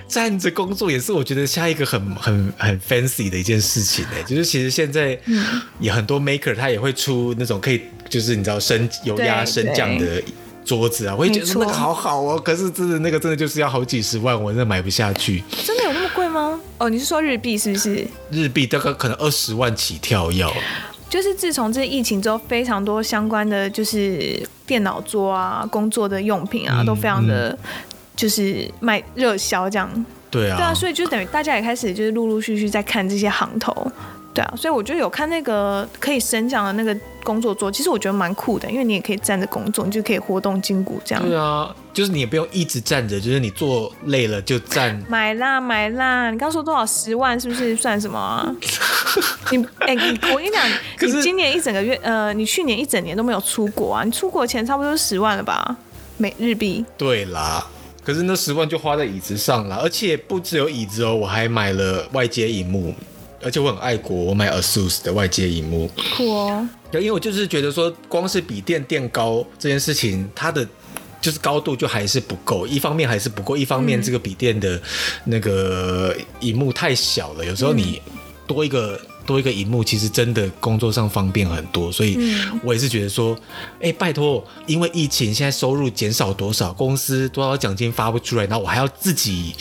[0.08, 5.18] 站着工作也是我觉得下一个很很很 fancy 的一件事情哎，就是其实现在
[5.78, 10.22] 也很多 maker 他也会出那种可以就是你知道升油压升降的
[10.64, 15.42] 桌子啊，我也觉得那个好好哦，可是真的那个真的就是要好几十万，我真的买不下去。
[15.64, 16.60] 真的有那么贵吗？
[16.78, 18.04] 哦，你是说日币是不是？
[18.32, 20.52] 日币大概可能二十万起跳要。
[21.08, 27.56] 就是自从这疫情之后，非常多相关的就是电脑桌啊、工作的用品啊，都非常的。
[28.16, 33.92] 嗯就是卖热销这样，对啊，对啊，所以就等于大家也开始就是陆陆续续在看这些行头，
[34.32, 41.22] 对啊，所以我觉得有看那个可以升降的那个工作桌，其实我觉得蛮酷的，因为你也可以站着工作，你就可以活动筋骨这样。
[41.22, 44.98] 对啊，就是你也不用一直站着，就是你坐累了就站。
[45.08, 48.48] 买啦买啦，你刚说多少十万是不是算什么啊？
[49.52, 49.94] 你哎、
[50.32, 50.66] 我跟你讲，
[51.02, 55.76] 你今年一整个月呃，你去年一整年都没有出国啊，你出国钱差不多是十万了吧？
[56.16, 56.82] 美日币。
[56.96, 57.66] 对啦。
[58.06, 62.94] 可是那十万就花在椅子上了，而且不只有椅子哦，我还买了外接荧幕，
[63.42, 65.90] 而且我很爱国，我买 ASUS 的外接荧幕。
[66.16, 66.68] 酷哦！
[66.92, 70.64] 因为我就是觉得说，光是笔电垫高这件事情，它的
[71.20, 74.80] 就是高度就还是不够，一方面还是不够，一方面这个笔电的
[75.24, 78.00] 那个荧幕太小了，有时候你
[78.46, 79.00] 多一个。
[79.26, 82.16] 多一个荧幕，其实真的工作上方便很多，所以
[82.62, 83.36] 我也是觉得说，
[83.82, 89.52] 哎、拜托，因为疫情现在收入减少多少，公司多少奖金发不出来，然后我还要自己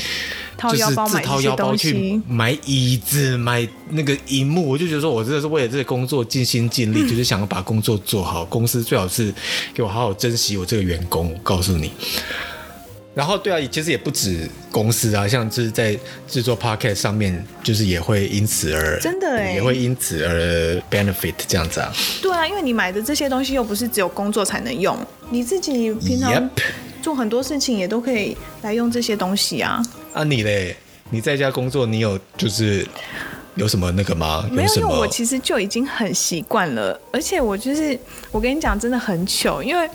[0.62, 9.34] 就是自掏腰包去买椅子、买那个荧幕，我就觉得说我真的是为了这个工作尽心尽力，就是想要把工作做好，公司最好是
[9.73, 11.91] 给我好好珍惜我这个员工，我告诉你。
[13.15, 15.97] 然后对啊，其实也不止公司啊，像就是在
[16.28, 21.93] 制作 podcast 上面，就是也会因此而真的哎，也会因此而 benefit 这样子啊。
[22.21, 24.97] 对啊，因为你买的这些东西又不是只有工作才能用，
[25.30, 26.49] 你自己平常
[27.01, 29.82] 做很多事情也都可以来用这些东西啊。
[30.13, 30.75] 啊，你嘞？
[31.10, 32.86] 你在家工作，你有就是
[33.56, 34.45] 有什么那个吗？
[34.51, 37.97] 没有，因为我其实就已经很习惯了，而且我就是
[38.32, 39.89] 我跟你讲，真的很糗，因为。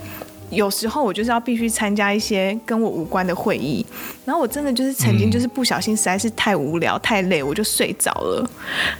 [0.51, 3.85] 有时候我就是要必须参加一些跟我无关的会议，
[4.25, 8.49] 然后我真的就是曾经就是不小心实在是太无聊太累，我就睡着了。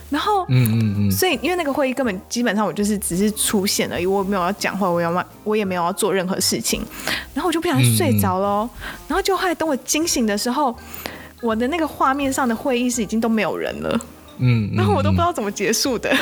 [0.09, 6.81] 然后，嗯嗯嗯，所以因为那个会议根本基本上我就是只是出现而已，我没有要讲话，我要我也没有要做任何事情，
[7.33, 8.69] 然后我就不小心睡着了。
[9.07, 10.75] 然后就后来等我惊醒的时候，
[11.41, 13.99] 我的那个画面上的会议室已经都没有人了。
[14.39, 16.15] 嗯，然后我都不知道怎么结束的。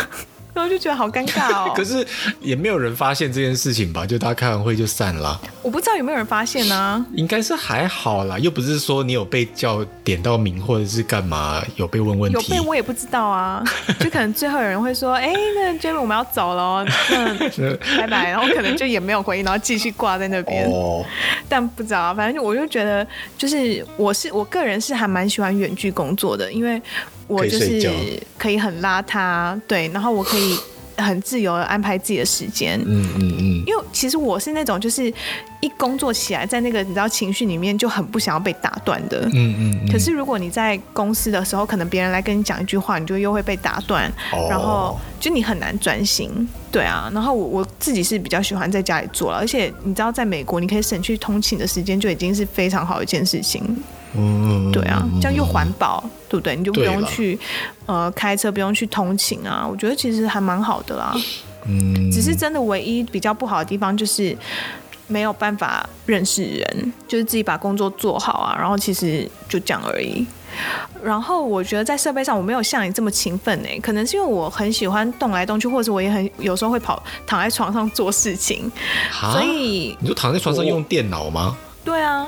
[0.53, 1.73] 然后就觉得好尴尬哦。
[1.75, 2.05] 可是
[2.41, 4.05] 也没有人发现这件事情吧？
[4.05, 5.39] 就大家开完会就散了。
[5.61, 7.05] 我不知道有没有人发现呢、啊？
[7.13, 12.37] 应该是还好啦，又不是说你有被叫点到名或者是干嘛，有被问问题。
[12.37, 13.63] 有被我也不知道啊，
[13.99, 20.65] 就可能最后有人会说：“哎、欸，那 Jeremy 我们要走了， 那拜拜。”然后可能就也没有回应，然后继续挂在那边。
[20.69, 21.05] 哦。
[21.47, 23.05] 但不知道啊，反正我就觉得，
[23.37, 26.81] 就是我是我个人是还蛮喜欢远距工作的，因为。
[27.29, 30.57] 我就是可以很邋遢，对，然后我可以
[30.97, 35.13] 很自由的安排自己的时间，嗯嗯嗯，因为其实我是那种就是
[35.61, 39.91] 一工作起来，在那个你知道情绪里面就很不想要被打断的，嗯嗯，嗯。
[39.91, 46.29] 可是如果你在公司的时候，可能别人来跟你讲一句话，你就又会被打断，哦，然后就你很难专心，
[46.71, 47.09] 对啊。
[47.13, 53.63] 然后我我自己是比较喜欢在家里做了，而且你知道，在美国你可以省去通勤的时间，就已经是非常好的一件事情。
[54.15, 56.55] 嗯，对啊，这样又环保，对不对？
[56.55, 57.37] 你就不用去
[57.85, 59.67] 呃开车，不用去通勤啊。
[59.69, 61.13] 我觉得其实还蛮好的啦。
[61.65, 64.35] 嗯，只是真的唯一比较不好的地方就是
[65.07, 68.55] 没有办法认识人，就是自己把工作做好啊。
[68.57, 70.25] 然后其实就这样而已。
[71.03, 78.69] 然后我觉得在设备上我没有像你这么勤奋呢，可能是因为我很喜欢动来动去，或者是我也很有时候会跑躺在床上做事情，
[79.31, 81.55] 所以你就躺在床上用电脑吗？
[81.85, 82.25] 对啊。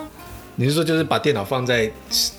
[0.56, 1.90] 你是说就是把电脑放在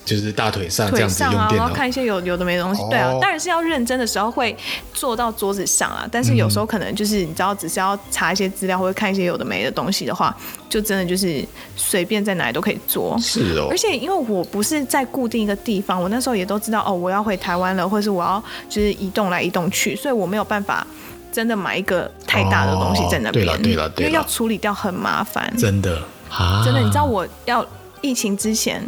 [0.05, 2.83] 就是大腿上这样子用电脑，啊，然后看一些有有的没的东西。
[2.91, 4.57] 对啊，当然是要认真的时候会
[4.93, 10.37] 坐到桌子上啊，但是有时候可能就是你知道，只是要查一些资料或者看一些有的没的东西的话，
[10.69, 11.45] 就真的就是
[11.75, 13.19] 随便在哪里都可以做。
[13.19, 13.69] 是哦。
[13.71, 20.87] 而且因为我不是在固定一个地方，我那时候也都知道哦，我要回台湾了，或者是我要就是移动来移动去，所以我没有办法
[21.33, 23.45] 真的买一个太大的东西在那边。
[23.47, 25.53] 对对了对了，因为要处理掉很麻烦。
[25.57, 27.67] 真的啊，真的，你知道我要。
[28.03, 28.83] 疫情之前，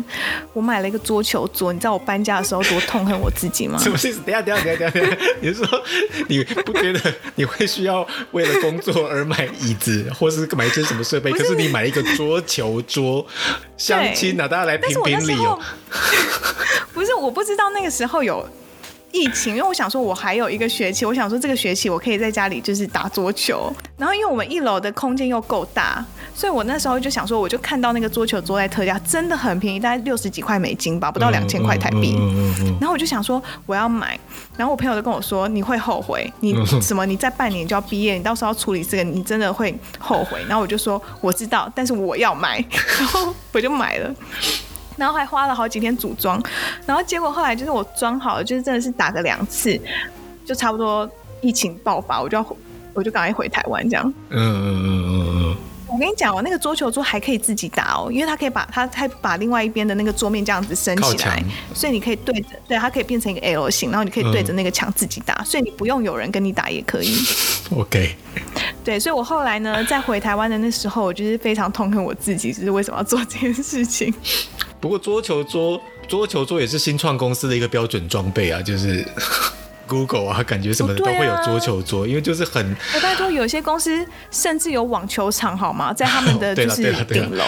[0.53, 1.73] 我买了一个桌球桌。
[1.73, 3.79] 你知道我搬家的时候多痛恨我自己吗？
[3.83, 4.21] 什么意思？
[4.21, 5.83] 等下，等下，等下，等下，你是说
[6.29, 7.01] 你 不觉得
[7.37, 11.33] 你会需要为了工作而买椅子，或是买一些什么设备？
[11.33, 13.27] 可是你买了一个桌球桌，
[13.77, 15.59] 相亲啊，大家来评评理哦。
[16.93, 18.47] 不是，我不知道那个时候有。
[19.15, 23.73] 疫情，因为我想说，我还有一个学期，我想说这个学期我可以在家里就是打桌球。
[23.97, 26.05] 然后因为我们一楼的空间又够大，
[26.35, 32.19] 所以我那时候就想说，我就看到那个桌球桌在特价，真的很便宜，大概六十几块美金吧，不到两千块台币。
[32.81, 34.19] 然后我就想说我要买，
[34.57, 36.53] 然后我朋友就跟我说，你会后悔，你
[36.83, 37.07] 什么？
[37.07, 40.41] 你在半年就要毕业，你到时候要处理这个，你真的会后悔。
[40.49, 42.59] 然后我就说我知道，但是我要买，
[42.99, 44.12] 然后我就买了。
[44.97, 46.43] 然后还花了好几天组装，
[46.87, 49.81] 然后结果后来就是我装好了，就是真的是打个两次，
[50.45, 51.09] 就差不多
[51.41, 52.57] 疫情爆发，我就要
[52.93, 54.15] 我就赶快回台湾这样。
[54.31, 55.57] 嗯嗯嗯嗯嗯。
[55.87, 61.41] 我跟你讲我，那个桌球桌还可以自己打哦，因为它可以把它它把另外一边的那个桌面这样子升起来，
[61.73, 67.17] 所以你可以对着，对，它可以变成一个 L 型，然后你可以对着那个墙自己打，嗯，所以你不用有人跟你打也可以。
[67.77, 68.17] OK。
[68.83, 74.13] 对，所以我后来呢，在回台湾的那时候，我就是非常痛恨我自己，就是为什么要做这件事情。
[74.85, 79.03] 不过桌球桌，桌球桌也是新创公司的一个标准装备啊，就是
[79.89, 82.76] Google 啊，感觉什么的都会有桌球桌，因为就是很。
[82.95, 85.91] 我拜托，有些公司甚至有网球场，好吗？
[85.91, 87.43] 在他们的 就是顶楼。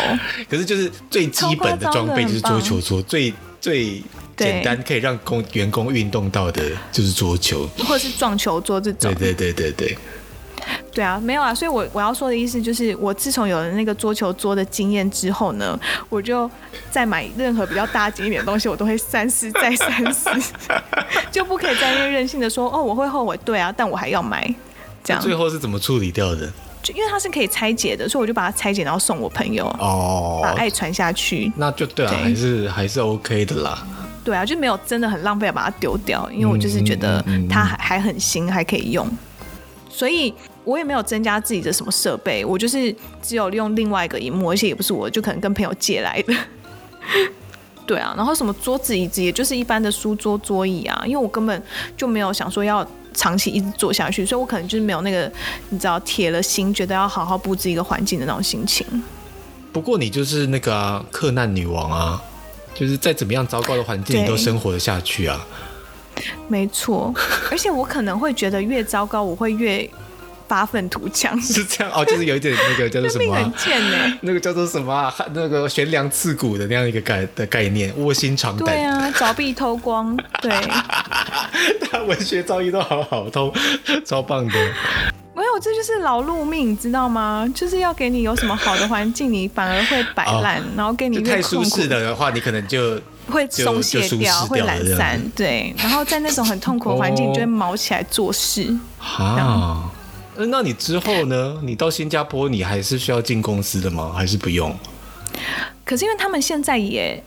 [0.49, 3.31] 可是就是最基本的装备就是桌球桌，最
[3.61, 4.03] 最
[4.35, 9.15] 简单可以让工员工运动到的就是桌球，或者是撞球桌这种。
[9.15, 9.99] 对对对对对。
[10.97, 15.79] 对啊，没有啊，所以我我要说的意思就是，我自从有了那个桌球桌的经验之后呢，
[16.09, 16.51] 我就
[16.91, 20.31] 再买任何比较大件一点的东西，我都会三思再三思，
[21.31, 24.43] 就不可以再因为任性的说哦，我会后悔，对啊，但我还要买，
[25.05, 25.23] 这样。
[25.23, 26.51] 最后是怎么处理掉的？
[26.83, 31.53] 就因为它是可以拆解的，所以我就把它拆解，然后送我朋友哦，把爱传下去。
[31.57, 33.87] 那就对啊，对还是还是 OK 的啦。
[34.25, 39.07] 对啊，就没有真的很浪费，把它丢掉，因为我就是觉得它还还很新，还可以用，
[39.91, 40.33] 所以。
[40.67, 46.35] 我也没有增加自己的什么设备，我就是只有利用另外一个荧幕，而且也不是我，就可能跟朋友借来的。
[47.87, 51.63] 对啊，然后什么桌子椅子，也就是一般的书桌桌椅啊，因为我根本
[51.97, 55.31] 就没有想说要长期一直坐下去，所以我可能就是没有那个
[55.69, 58.85] 你知道铁了心觉得要好好布置一个环境的那种心情。
[59.73, 62.21] 不过你就是那个啊，克难女王啊，
[62.75, 65.47] 就是再怎么样糟糕的环境你都生活得下去啊。
[66.49, 67.15] 没错，
[67.53, 69.89] 而且我可能会觉得越糟糕，我会越。
[70.49, 73.53] 发愤图强是这样哦，就是有一点那个叫做什么、啊，
[74.23, 75.15] 那个叫做什么啊？
[75.35, 78.67] 那个悬梁刺骨的那样一个概的概念，卧薪尝胆。
[78.67, 80.17] 对啊，凿壁偷光。
[80.41, 80.51] 对，
[81.91, 83.53] 他文学造诣都好好，都
[84.05, 84.55] 超棒的。
[85.35, 87.47] 没有，这就是劳碌命，你知道吗？
[87.55, 95.75] 就是要给你有什么好的环境，你反而会摆烂、哦，然后给你太舒适的话，你可能就会松懈掉，会懒散，对。
[95.79, 98.75] 然后在那种很痛苦的环境，就会毛起来做事。
[98.99, 99.91] 啊，
[100.39, 101.59] 那你之后呢？
[101.63, 104.13] 你到新加坡，你还是需要进公司的吗？
[104.15, 104.75] 还是不用？
[105.85, 107.23] 可是因为他们现在也。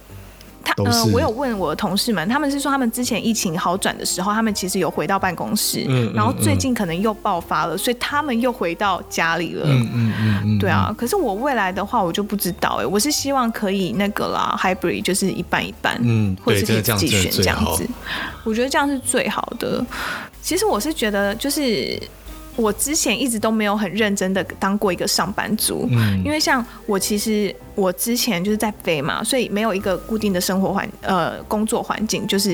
[0.61, 10.93] 他呃，我有问我的同事们，他们是说他们之前疫情好转的时候，他们其实有回到办公室，嗯，然后最近可能又爆发了，所以他们又回到家里了，嗯嗯嗯嗯，对啊。
[10.97, 17.87] 可是我未来的话，我就不知道哎，我是希望可以那个啦，hybrid 就是一半一半，嗯，或者是可以自己选这样子，
[18.43, 19.83] 我觉得这样是最好的。
[20.41, 21.97] 其实我是觉得就是。
[22.59, 32.49] 我之前一直都没有很认真的当过一个上班族，嗯，因为像我其实我之前就是在飞嘛，所以没有一个固定的生活环呃工作环境，就是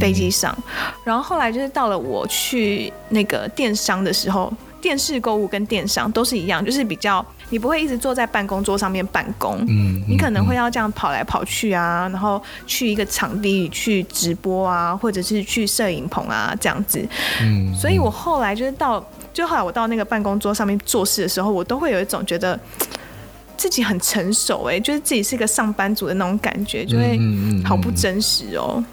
[0.00, 0.56] 飞机上，
[1.04, 4.50] 然后后来就是到了我去那个电商的时候，
[4.80, 17.06] 电视购物跟电商都是一样，就是比较你不会一直坐在办公桌上面办公，嗯，你可能会要这样跑来跑去啊，然后去一个场地去直播啊，或者是去摄影棚啊这样子，
[17.42, 19.04] 嗯，所以我后来就是到。
[19.32, 22.58] 就后来我到那个办公桌上面做事的时候，我都会有一种觉得
[23.56, 27.18] 自己很成熟哎、欸，就是自己是一个上班族的那种感觉，就会
[27.64, 28.84] 好不真实哦、喔，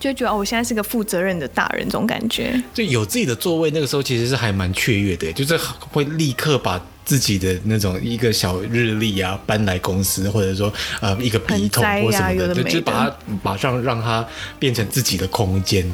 [0.00, 2.62] 就觉得哦，我现在是个负责任的大人，这种感觉。
[2.72, 5.58] 就有自己的座位，那个时候其实是还蛮雀跃的，就是
[5.92, 14.26] 会立刻把自己的那种一个小日历啊搬来公司，或者说呃一个笔筒或什么的，就就把它马上让它
[14.58, 15.84] 变成自己的空间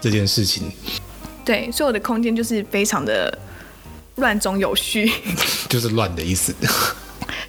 [0.00, 0.70] 这件事情。
[1.44, 3.36] 对，所以我的空间就是非常的
[4.16, 5.10] 乱中有序，
[5.68, 6.54] 就是乱的意思。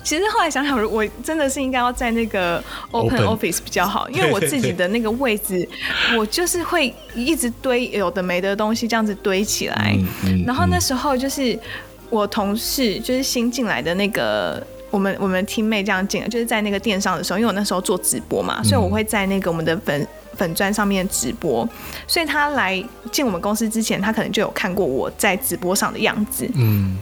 [0.03, 5.67] 其实后来想想，我真的是应该要在那个 open office 比较好，因为我自己的那个位置，
[6.17, 9.97] 我就是会一直堆有的没的东西，这样子堆起来。
[10.45, 11.57] 然后那时候就是
[12.09, 20.05] 我同事，就是新进来的那个我们我们 teammate 这样进来，就是在那个电商的时候，因为我那时候做直播嘛，所以我会在那个我们的粉。
[20.35, 21.67] 粉砖上面直播，
[22.07, 26.49] 所以他来进我们公司之前，他可能就有看过我在直播上的样子。
[26.55, 26.97] 嗯，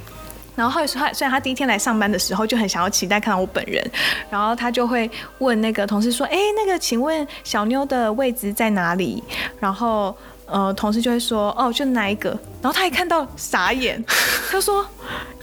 [0.56, 3.86] 然后后来他，虽然他第一天来上班的时候就很想要期待看到我本人，
[4.30, 5.10] 然后他就会
[5.40, 9.24] 问那个同事说：“哎，那个，请问小妞的位置在哪里？”
[9.60, 10.16] 然后。
[10.52, 12.30] 呃，同事就会说，哦，就那一个？
[12.62, 14.04] 然后他一看到傻眼，
[14.52, 14.86] 他说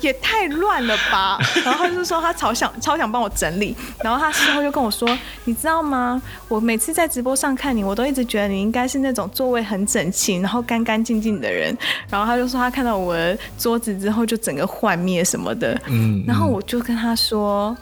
[0.01, 1.39] 也太乱了吧。
[1.65, 3.75] 然后他就说他超想超想帮我整理。
[4.05, 5.09] 然后他事后就跟我说，
[5.45, 6.21] 你知道吗？
[6.47, 11.75] 我每次在直播上看你，我都一直觉得你应该是那种座位很整齐，然后干干净净的人。
[12.11, 15.81] 然后他就说他看到我的桌子之后就整个幻灭什么的。
[15.87, 16.23] 嗯。
[16.27, 17.75] 然后我就跟他说，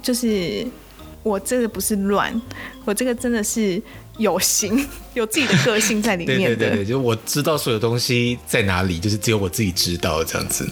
[0.00, 0.64] 就是
[1.24, 2.40] 我这个不是乱，
[2.84, 3.82] 我这个真的是。
[4.18, 6.54] 有型， 有自己的个性在里面。
[6.54, 10.68] 对对对，就我知道所有东西在哪里，就是只有我自己知道这样子。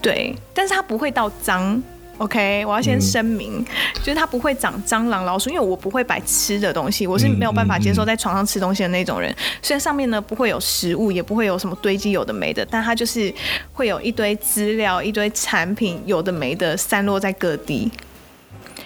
[0.00, 1.82] 对，但是它不会到脏
[2.18, 2.64] ，OK？
[2.64, 3.66] 我要先声明，嗯、
[3.98, 9.34] 就是它不会长蟑螂、老鼠，因为我不会摆吃的东西，我是没有办法接受在床上吃东西的那种人。
[9.60, 13.32] 虽然上面呢不会有食物，也不会有什么堆积有的没的，但它就是
[13.72, 17.90] 会有一堆资料、一堆产品有的没的散落在各地，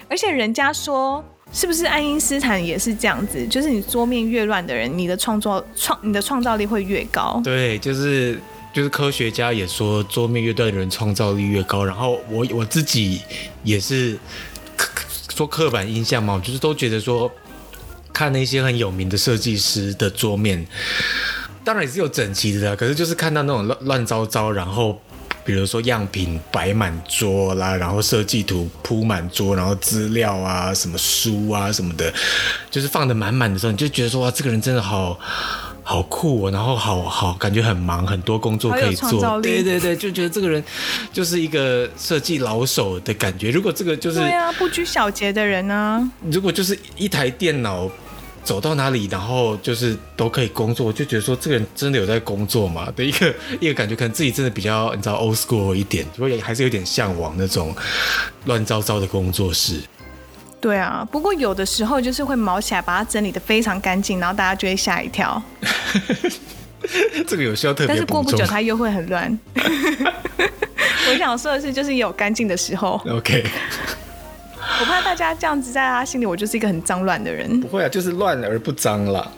[0.09, 1.25] 而且人家说。
[1.55, 3.47] 是不是爱因斯坦也是这样子？
[3.47, 7.41] 就是你桌面越乱的人，你的创作创你的创造力会越高。
[7.45, 8.37] 对，就是
[8.73, 11.85] 就是科学家也说，桌面越乱的人创造力越高。
[11.85, 13.23] 然后我我自己
[13.63, 14.19] 也是
[15.33, 17.31] 说刻板印象嘛，就是都觉得说
[18.13, 20.67] 看那些很有名的设计师的桌面，
[21.63, 25.01] 当然也是有整齐的，可是就是看到那种乱乱糟糟，然后。
[25.45, 32.13] 比如说样品摆满桌啦，然后设计图铺满桌，然后资料啊、什么书啊什么的，
[32.71, 35.19] 就是放的满满的时候，你就觉得说哇，这个人真的好
[35.83, 39.41] 好酷哦，然后好好感觉很忙，很多工作可以做。
[39.43, 40.65] 对对对，就觉得这个人
[41.13, 43.51] 就是一个设计老手的感觉。
[43.51, 46.11] 如果这个就是对啊，不拘小节的人呢？
[46.31, 47.91] 如果就是一台电脑。
[48.45, 57.75] 走到哪里，然后就是都可以工作，就觉得说这个人真的有在工作嘛的一个一个感觉，可能自己真的比较你知道 old school 一点，所以还是有点向往那种
[58.45, 59.81] 乱糟糟的工作室。
[60.61, 65.43] 对啊，不过有的时候就是会毛起来，把它整理的非常干净，然后大家就会吓一跳。
[67.27, 69.39] 这个有需要特别，但是过不久它又会很乱。
[71.09, 73.01] 我想说的是，就是有干净的时候。
[73.09, 73.45] OK。
[74.85, 77.59] 我怕大家这样子在他心里，我就是一个很脏乱的人。
[77.59, 79.33] 不会啊，就是乱而不脏啦。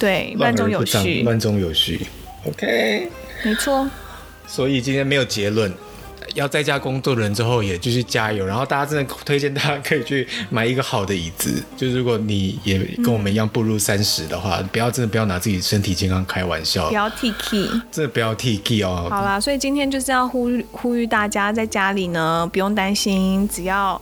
[0.00, 2.04] 对， 乱中有序，乱中有序。
[2.44, 3.08] OK，
[3.44, 3.88] 没错。
[4.44, 5.72] 所以今天没有结论，
[6.36, 8.46] 要在家工作的人之后，也继续加油。
[8.46, 11.62] 然后大家真的推荐大家可以去买一个好的椅子。
[11.76, 19.08] 就是如果你也跟我们一样步入三十的话，嗯、不要真的不要拿自己身体健康开玩笑，不要 T K，真的不要 T K 哦。
[19.10, 24.00] 好啦，所以今天就是要呼吁呼吁大家在家里呢，不用担心，只要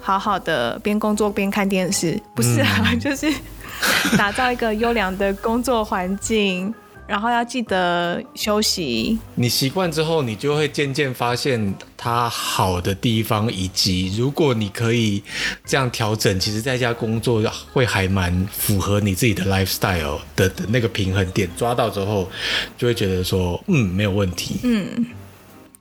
[0.00, 3.32] 好好的边工作边看电视，不是啊，嗯、 就是
[4.16, 6.74] 打造一个优良的工作环境。
[7.06, 9.18] 然后要记得休息。
[9.34, 15.22] 你习惯之后，你就会渐渐发现它好的地方，以及如果你可以
[15.64, 17.42] 这样调整，其实在家工作
[17.72, 22.30] 会还蛮符合你自己的 lifestyle 的的那个平衡点，抓到之后，
[22.78, 24.56] 就会觉得说，嗯，没有问题。
[24.62, 25.06] 嗯。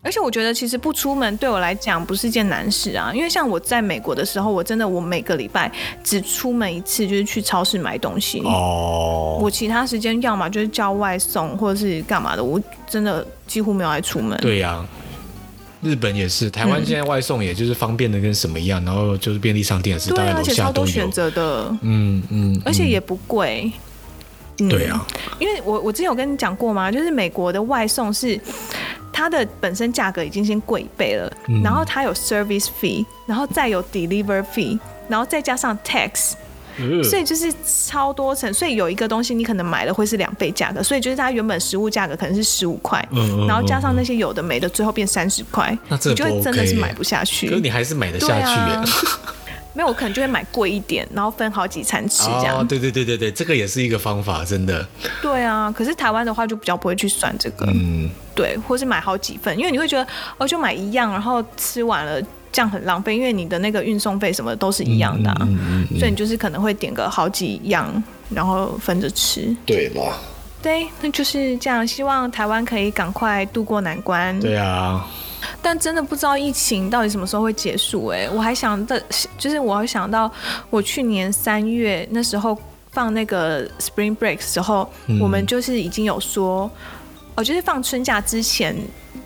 [0.04, 3.10] 而且我觉得，其实不出门对我来讲不是件难事啊。
[3.16, 5.72] 因为像我在美国的时候，我真的我每个礼拜
[6.04, 8.42] 只出门一次，就是去超市买东西。
[8.42, 9.40] 哦。
[9.42, 14.38] 我其他时间要么就是叫外送，或者是干嘛的，我真的几乎没有爱出门。
[14.42, 14.88] 对呀、啊，
[15.82, 20.44] 日本也是，台湾现在外送也就是方便的跟什么一样，嗯、然后就是便利商店也是，大概楼下都有。
[20.44, 21.78] 而且超多选择的。
[21.82, 22.62] 嗯嗯。
[22.66, 23.72] 而且也不贵。
[24.60, 25.08] 嗯、对啊。
[25.40, 26.92] 因为我我之前有跟你讲过吗？
[26.92, 28.38] 就是美国的外送是。
[29.14, 36.34] 它的本身价格已经先贵一倍了，嗯、然后它有 service fee，然后再有 deliver fee，然后再加上 tax，、
[36.78, 38.52] 嗯、所以就是超多层。
[38.52, 47.48] 所以有一个东西你可能买了会是两倍价格，所以就是它原本实物价格可能是十五块，嗯、然后加上那些有的没的，最后变三十块，那这、OK、你就会真的是买不下去。
[47.48, 48.94] 可是你还是买得下去耶。
[49.74, 52.60] 没有，我可能就会买贵一点，然后分好几餐吃这样。
[52.60, 54.86] 哦，对对对对对，这个也是一个方法，真的。
[55.22, 57.66] 对啊，可是台湾的话就比较不会去算这个。
[57.68, 58.10] 嗯。
[58.36, 60.08] 对，或是买好几份，因为你会觉得
[60.38, 62.22] 哦，就买一样，然后吃完了
[62.52, 69.56] 这样很浪费，因为你的那个运送费什么都是一样的啊，嗯嗯嗯，所以你就是可能会点个好几样，然后分着吃。
[69.66, 70.20] 对了。
[70.62, 71.86] 对，那就是这样。
[71.86, 74.40] 希望台湾可以赶快渡过难关。
[74.40, 75.06] 对啊。
[75.62, 79.02] 但真的不知道疫情到底什么时候会结束哎、欸，我还想的，
[79.38, 80.32] 就是我还想到
[80.70, 82.58] 我去年三月那时候
[82.92, 86.70] 放那个 Spring Break 时候，嗯、我们就是已经有说，
[87.36, 88.76] 哦，就是放春假之前。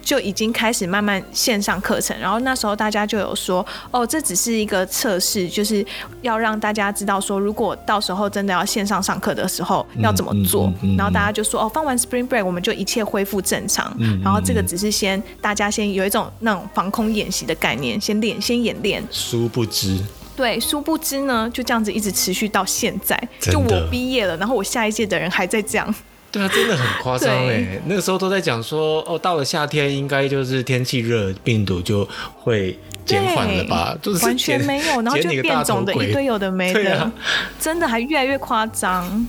[0.02, 5.86] 就已经开始慢慢线上课程，然后那时候大家就有说，哦，这只是一个测试，就是
[6.22, 10.68] 要让大家知道说，如果到时候真的要线上上课的时候要怎么做。
[10.68, 13.96] 嗯嗯嗯嗯、然后大家就说，哦，放完 Spring Break 我们就一切恢复正常。
[14.24, 19.04] 然后这个只是先大家先有一种那种防空演习的概念，先练先演练。
[19.12, 20.00] 殊不知，
[20.36, 23.22] 对，殊不知呢，就这样子一直持续到现在。
[23.40, 25.96] 就我毕业了，然后我下一届的人还在这样。
[26.38, 27.48] 对啊，真的很夸张哎！
[27.48, 33.98] 对那个时候都在讲说，哦，到了夏天应该就是天气热，病毒就会减缓了吧？
[34.02, 37.12] 就是完全没有， 然后就变种的一堆有的没的，啊、
[37.60, 39.28] 真的还越来越夸张。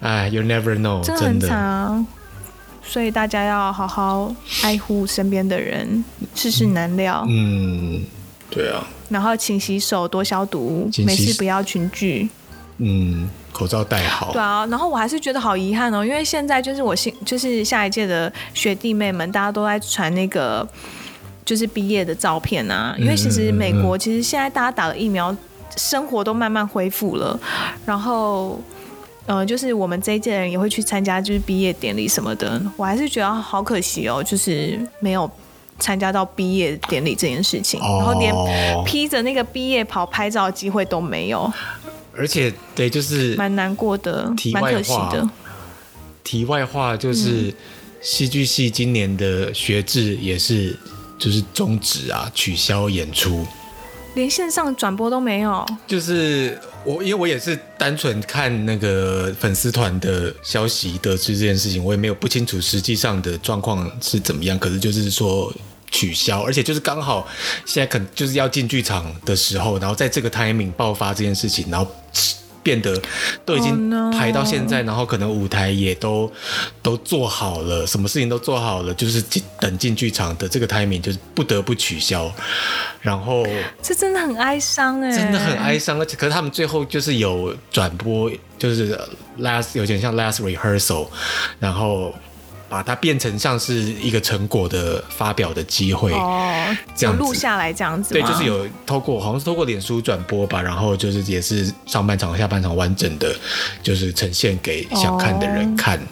[0.00, 2.06] 哎，You never know，真的很惨。
[2.82, 6.04] 所以大家要好好爱护身边的人，
[6.34, 7.24] 世事难料。
[7.28, 8.02] 嗯，
[8.50, 8.84] 对啊。
[9.10, 12.28] 然后勤洗手，多消毒，没事不要群聚。
[12.82, 14.32] 嗯，口罩戴好。
[14.32, 20.66] 对啊，然后我还是觉得好遗憾哦，因为现在就是我新，就是下一届的学弟妹们，大家都在传那个
[21.44, 22.94] 就是毕业的照片啊。
[22.98, 25.36] 因为其实美国其实现在大家打了疫苗，
[25.76, 27.38] 生活都慢慢恢复了。
[27.84, 28.58] 然后，
[29.26, 32.60] 呃，就是我们这一届人也会去参加就是毕业典礼什么的。
[32.78, 35.30] 我还是觉得好可惜哦，就是没有
[35.78, 38.34] 参加到毕业典礼这件事情，然后连
[38.84, 41.52] 披着那个毕业袍拍照的机会都没有。
[42.16, 45.28] 而且，对，就是蛮难过的，蛮可惜的。
[46.22, 47.52] 题外话就是，
[48.02, 50.76] 戏剧系今年的学制也是
[51.18, 53.46] 就是终止啊，取消演出，
[54.14, 55.66] 连线上转播都没有。
[55.86, 64.58] 就是我，因为我也是单纯看那个粉丝团的消息得知这件事情，我也没有不清楚实际上的状况是怎么样。
[64.58, 65.52] 可是就是说。
[65.90, 67.26] 取消，而且就是刚好
[67.64, 71.90] 现在可能就是要进剧场的时候，然后在这个 timing 爆发这件事情，然后
[72.62, 73.00] 变得
[73.44, 74.88] 都已经排到现在，oh.
[74.88, 76.30] 然后可能舞台也都
[76.82, 79.24] 都做好了，什么事情都做好了，就是
[79.58, 82.30] 等进剧场的这个 timing 就是不得不取消，
[83.00, 83.46] 然后
[83.82, 88.94] 这真的很哀伤哎，真的很哀伤，而且可是他们最后就是有转播，就是
[89.38, 91.08] last 有点像 last rehearsal，
[91.58, 92.14] 然后。
[92.70, 98.14] 把它变成像是一个成果的发表的机会哦，这样录下来这样子。
[98.14, 103.34] 对，就是有透过好像是透过脸书转播吧，然后就是也是上半场、下半场完整的，
[103.82, 105.98] 就是呈现给想看的人看。
[105.98, 106.02] 哦、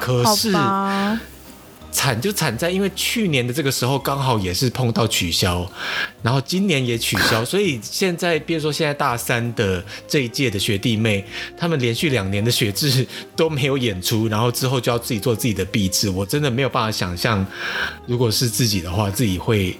[0.00, 0.52] 可是，
[1.92, 5.70] 惨就惨在，因为去年的这个时候刚好也是碰到取消，
[6.22, 11.22] 然后今年也取消，所以现在比如说现在大三的这一届的学弟妹，
[11.56, 17.46] 他们连续两年的学制都没有演出，然后之后就要自己做自己的毕制，我真的没有办法想象，
[18.06, 19.76] 如果是自己的话，自己会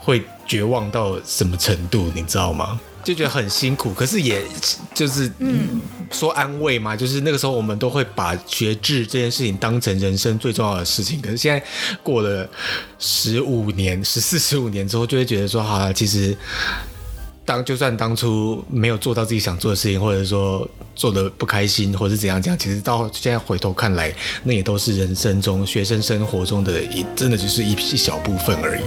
[0.00, 2.80] 会绝望到什么程度，你知道吗？
[3.02, 4.42] 就觉得很辛苦，可是也
[4.94, 5.80] 就是嗯，
[6.10, 11.20] 说安慰嘛，就是那个时候我们都会把学制这件事情当成人生最重要的事情。
[11.20, 11.64] 可是现在
[12.02, 12.48] 过了
[12.98, 16.36] 十五年、十四、十五年之后，就会觉得说，好了，其实。
[17.52, 24.10] 当就算当初没有做到自己想做的事情，或者说做的不开心，或者是怎样讲，其实到现在回头看来，
[24.42, 28.82] 那也都是人生中学生生活中的一，真的就是一一小部分而已。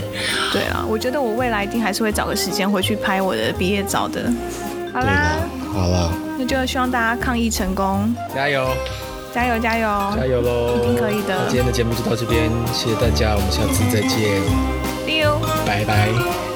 [0.52, 4.34] 对啊，我觉得我未来一定还是会找个时间回去拍我的毕业照的。
[4.92, 5.38] 好啦，
[5.72, 8.68] 好啦，那就希望大家抗疫成功，加油，
[9.32, 9.88] 加油，加油，
[10.18, 10.76] 加油喽！
[10.78, 11.36] 一定可以的。
[11.38, 14.42] 那今天的节目就到这边，谢谢大家，我们下次再见。
[15.06, 15.38] See you，
[15.68, 16.55] 拜拜。